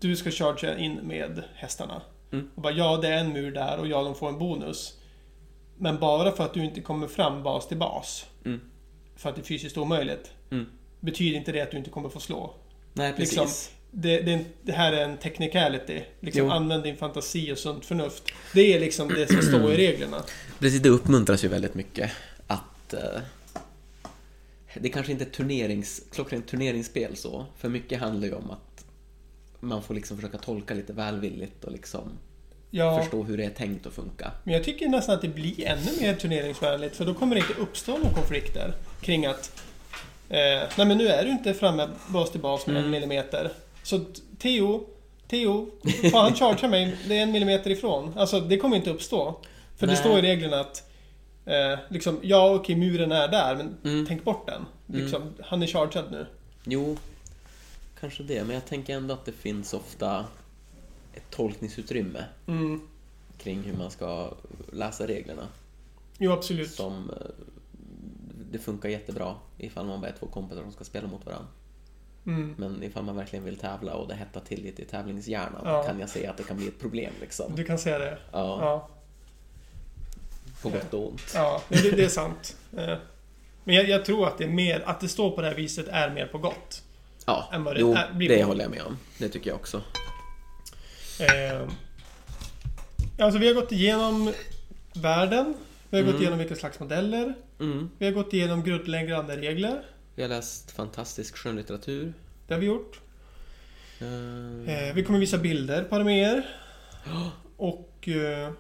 [0.01, 2.03] du ska chargea in med hästarna.
[2.33, 2.51] Mm.
[2.55, 4.99] Och bara, ja, det är en mur där och ja, de får en bonus.
[5.77, 8.61] Men bara för att du inte kommer fram bas till bas, Mm.
[9.17, 10.67] för att det är fysiskt omöjligt, Mm.
[11.03, 12.55] Betyder inte det att du inte kommer få slå.
[12.93, 13.39] Nej, precis.
[13.39, 13.49] Liksom,
[13.91, 16.01] det, det, det här är en technicality.
[16.21, 16.51] Liksom, Jo.
[16.51, 18.23] använd din fantasi och sunt förnuft.
[18.55, 20.23] Det är liksom det som står i reglerna.
[20.59, 22.11] Precis, det uppmuntras ju väldigt mycket
[22.47, 22.95] att...
[22.95, 23.21] Eh,
[24.75, 28.85] det kanske inte är turnerings, klockrent turneringsspel så, för mycket handlar ju om att
[29.61, 32.19] man får liksom försöka tolka lite välvilligt och liksom
[32.71, 34.33] Ja, förstå hur det är tänkt att funka.
[34.45, 37.61] men jag tycker nästan att det blir ännu mer turneringsvänligt för då kommer det inte
[37.61, 39.63] uppstå några konflikter kring att
[40.33, 42.85] eh, Nej men nu är du inte framme bas till bas med Mm.
[42.85, 43.53] en millimeter.
[43.83, 44.01] Så
[44.39, 44.87] Theo,
[45.29, 45.71] Theo,
[46.11, 48.13] fan han chargear mig, det är en millimeter ifrån.
[48.17, 49.41] Alltså det kommer inte uppstå.
[49.77, 50.03] För det Nej.
[50.03, 50.91] står i reglerna att
[51.47, 54.07] eh, liksom, ja okej muren är där men Mm.
[54.07, 54.67] tänk bort den.
[54.87, 56.27] Liksom, Han är chargead nu.
[56.65, 56.97] Jo,
[58.01, 60.25] kanske det, men jag tänker ändå att det finns ofta
[61.15, 62.81] ett tolkningsutrymme Mm.
[63.39, 64.33] kring hur man ska
[64.73, 65.49] läsa reglerna.
[66.19, 66.71] Jo absolut.
[66.71, 67.27] Som eh,
[68.53, 71.49] det funkar jättebra ifall man bara är två kompisar som ska spela mot varandra.
[72.27, 72.55] Mm.
[72.59, 75.83] Men ifall man verkligen vill tävla och det hettar till lite i tävlingshjärnan Ja.
[75.83, 77.53] kan jag se att det kan bli ett problem liksom.
[77.57, 78.19] Du kan säga det.
[78.33, 78.89] Ja, Ja,
[80.63, 81.23] på gott och ont.
[81.35, 82.57] ja det, det är sant.
[82.77, 82.97] Eh,
[83.65, 85.89] Men jag, jag tror att det är mer, att det står på det här viset
[85.89, 86.83] är mer på gott.
[87.27, 88.99] Ja, än vad det jo, är- blir det håller jag med om.
[89.19, 89.83] Det tycker jag också.
[91.21, 91.69] Eh,
[93.19, 94.33] Alltså vi har gått igenom
[94.95, 95.55] världen.
[95.93, 96.23] Vi har gått Mm.
[96.23, 97.35] igenom vilka slags modeller.
[97.61, 97.91] Mm.
[97.99, 99.87] Vi har gått igenom grundläggande regler.
[100.15, 102.13] Vi har läst fantastisk skönlitteratur.
[102.47, 103.01] Det har vi gjort.
[104.01, 106.47] Eh, Eh, vi kommer visa bilder på arméer.
[107.57, 108.09] Och...
[108.09, 108.51] Eh,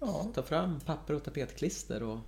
[0.00, 2.18] ja, Ta fram papper och tapetklister och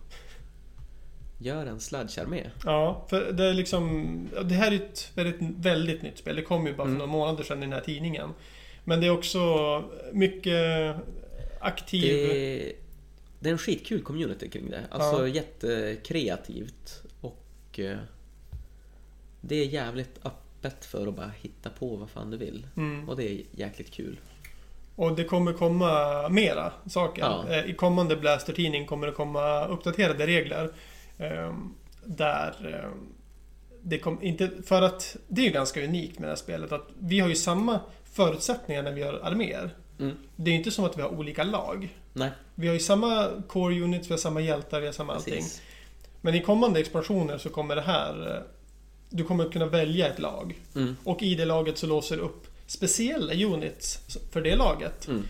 [1.39, 2.51] gör en sludge-armé.
[2.65, 4.17] ja, för det är liksom...
[4.45, 6.37] Det här är ett väldigt, väldigt nytt spel.
[6.37, 6.99] Det kom ju bara för Mm.
[6.99, 8.31] några månader sedan i den här tidningen.
[8.85, 10.97] Men det är också mycket
[11.61, 12.29] aktiv...
[12.29, 12.73] Det,
[13.47, 14.81] det är en skitkul community kring det.
[14.91, 15.29] Alltså Ja.
[15.29, 17.99] jättekreativt och eh,
[19.41, 22.67] det är jävligt öppet för att bara hitta på vad fan du vill.
[22.77, 23.09] Mm.
[23.09, 24.21] Och det är jäkligt kul.
[24.97, 27.23] Och det kommer komma mera saker.
[27.23, 27.49] Ja.
[27.49, 30.73] Eh, I kommande Blaster-tidning kommer det komma uppdaterade regler.
[31.19, 31.75] ehm,
[32.05, 33.13] där ehm,
[33.83, 36.89] det kom, inte, för att det är ju ganska unikt med det här spelet att
[36.99, 39.71] vi har ju samma förutsättningar när vi gör arméer.
[39.99, 40.17] Mm.
[40.37, 41.97] Det är inte som att vi har olika lag.
[42.13, 45.35] Nej, Vi har ju samma core units, vi har samma hjältar, vi har samma allting.
[45.35, 45.63] precis.
[46.21, 48.35] Men i kommande expansioner så kommer det här...
[48.37, 48.43] eh,
[49.11, 50.55] Du kommer kunna välja ett lag.
[50.75, 50.97] Mm.
[51.05, 54.01] Och i det laget så låser du upp speciella units
[54.33, 55.09] för det laget.
[55.09, 55.25] Mm.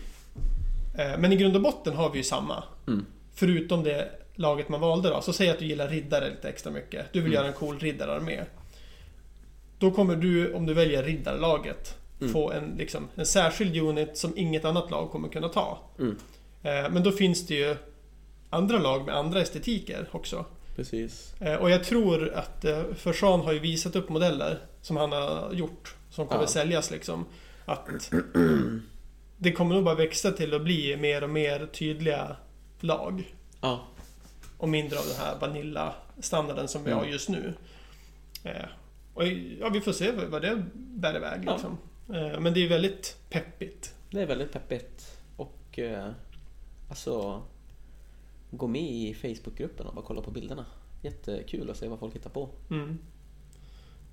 [0.97, 2.63] Eh, Men i grund och botten har vi ju samma.
[2.87, 3.05] Mm.
[3.33, 5.21] Förutom det laget man valde då.
[5.21, 7.13] Så säg att du gillar riddare lite extra mycket.
[7.13, 7.33] Du vill Mm.
[7.35, 8.43] göra en cool riddararmé.
[9.79, 12.33] Då kommer du, om du väljer riddarlaget, Mm.
[12.33, 15.79] få en, liksom, en särskild unit som inget annat lag kommer kunna ta.
[15.99, 16.17] Mm.
[16.63, 17.75] Eh, Men då finns det ju
[18.49, 20.45] andra lag med andra estetiker också.
[20.75, 21.33] Precis.
[21.41, 25.11] Eh, Och jag tror att eh, för Sean har ju visat upp modeller som han
[25.11, 25.95] har gjort.
[26.09, 26.47] Som kommer Ja.
[26.47, 27.25] säljas liksom.
[27.65, 28.11] Att
[29.37, 32.35] det kommer nog bara växa till att bli mer och mer tydliga
[32.79, 33.33] lag.
[33.61, 33.87] Ja,
[34.57, 37.03] Och mindre av den här Vanilla-standarden som vi Mm.
[37.03, 37.53] har just nu.
[38.43, 38.51] Eh,
[39.13, 39.27] Och
[39.59, 41.51] ja, vi får se vad det bär iväg Ja.
[41.51, 41.77] liksom.
[42.13, 43.93] Eh, Men det är väldigt peppigt.
[44.11, 45.17] det är väldigt peppigt.
[45.35, 46.09] Och eh,
[46.89, 47.41] alltså
[48.51, 50.65] gå med i Facebookgruppen och bara kolla på bilderna.
[51.01, 52.49] Jättekul att se vad folk hittar på.
[52.69, 52.97] Mm.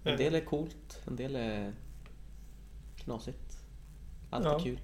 [0.05, 1.73] En Eh, del är coolt, en del är
[2.97, 3.59] knasigt.
[4.31, 4.55] Allt Ja.
[4.61, 4.79] är kul.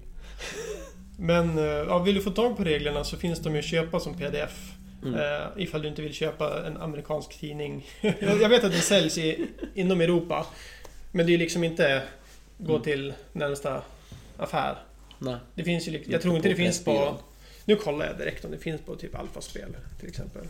[1.17, 3.99] Men eh, ja, vill du få tag på reglerna så finns de ju att köpa
[3.99, 4.73] som pdf.
[5.03, 5.13] Mm.
[5.15, 7.85] Eh, ifall du inte vill köpa en amerikansk tidning.
[8.19, 10.45] jag vet att det säljs i, inom Europa.
[11.11, 12.03] Men det är liksom inte
[12.61, 12.83] gå mm.
[12.83, 13.83] till närmsta
[14.37, 14.77] affär.
[15.19, 15.37] Nej.
[15.55, 17.17] Det finns ju, jag tror inte det finns på...
[17.65, 20.45] Nu kollar jag direkt om det finns på typ Alfa-spel till exempel.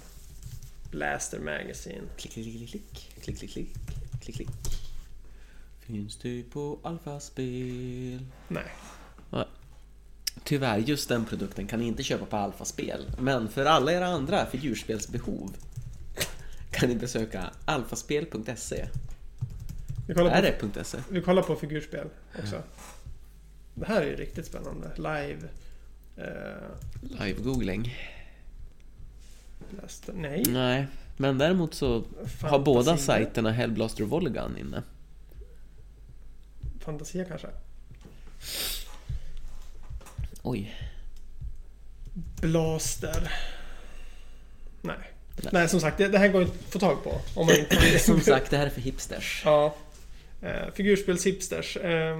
[0.91, 2.01] Blaster Magazine.
[2.17, 3.09] Klick, klick, klick, klick.
[3.21, 3.51] Klick, klick,
[4.21, 4.35] klick.
[4.35, 4.49] klick.
[5.79, 8.25] Finns du på Alfa-spel?
[8.47, 8.63] Nej.
[9.29, 9.45] Nej.
[10.43, 13.05] Tyvärr, just den produkten kan ni inte köpa på Alfa-spel.
[13.19, 15.55] Men för alla era andra figurspelsbehov
[16.71, 18.87] kan ni besöka alfaspel.se
[20.11, 20.97] vi kollar, Är på, det .se?
[21.09, 22.07] vi kollar på figurspel
[22.39, 22.61] också.
[23.73, 24.91] Det här är ju riktigt spännande.
[24.95, 25.47] Live...
[26.17, 26.25] Eh,
[27.01, 27.95] Live-googling.
[30.13, 30.43] Nej.
[30.47, 30.87] Nej,
[31.17, 32.59] men däremot så har Fantasia.
[32.59, 34.83] båda sajterna Hellblaster och Volleygun inne.
[36.79, 37.47] Fantasia kanske.
[40.41, 40.75] Oj.
[42.41, 43.31] Blaster.
[44.81, 44.95] Nej.
[45.35, 45.49] Nej.
[45.51, 47.21] Nej, som sagt, det, det här går inte att få tag på.
[47.35, 47.99] Om man inte.
[48.05, 49.41] Som sagt, det här är för hipsters.
[49.45, 49.75] Ja.
[50.41, 51.77] Eh, figurspels-hipsters.
[51.77, 52.19] Eh,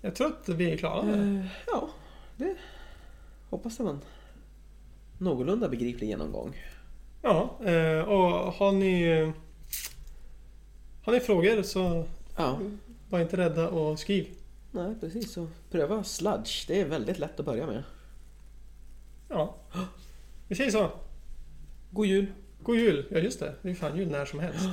[0.00, 1.14] jag tror att vi är klara.
[1.16, 1.88] Eh, ja,
[2.36, 2.56] det
[3.50, 4.00] hoppas det var en
[5.18, 6.56] någorlunda begriplig genomgång.
[7.22, 9.32] Ja, eh, och har ni...
[11.04, 12.04] Har ni frågor så
[12.36, 12.60] Ja,
[13.10, 14.26] var inte rädda och skriv.
[14.70, 15.32] nej precis.
[15.32, 16.64] Så pröva sludge.
[16.68, 17.82] Det är väldigt lätt att börja med.
[19.28, 19.54] Ja.
[20.48, 20.90] Vi säger så.
[21.90, 22.26] God jul!
[22.62, 23.04] God jul!
[23.10, 24.68] Ja just det, det är fan jul när som helst.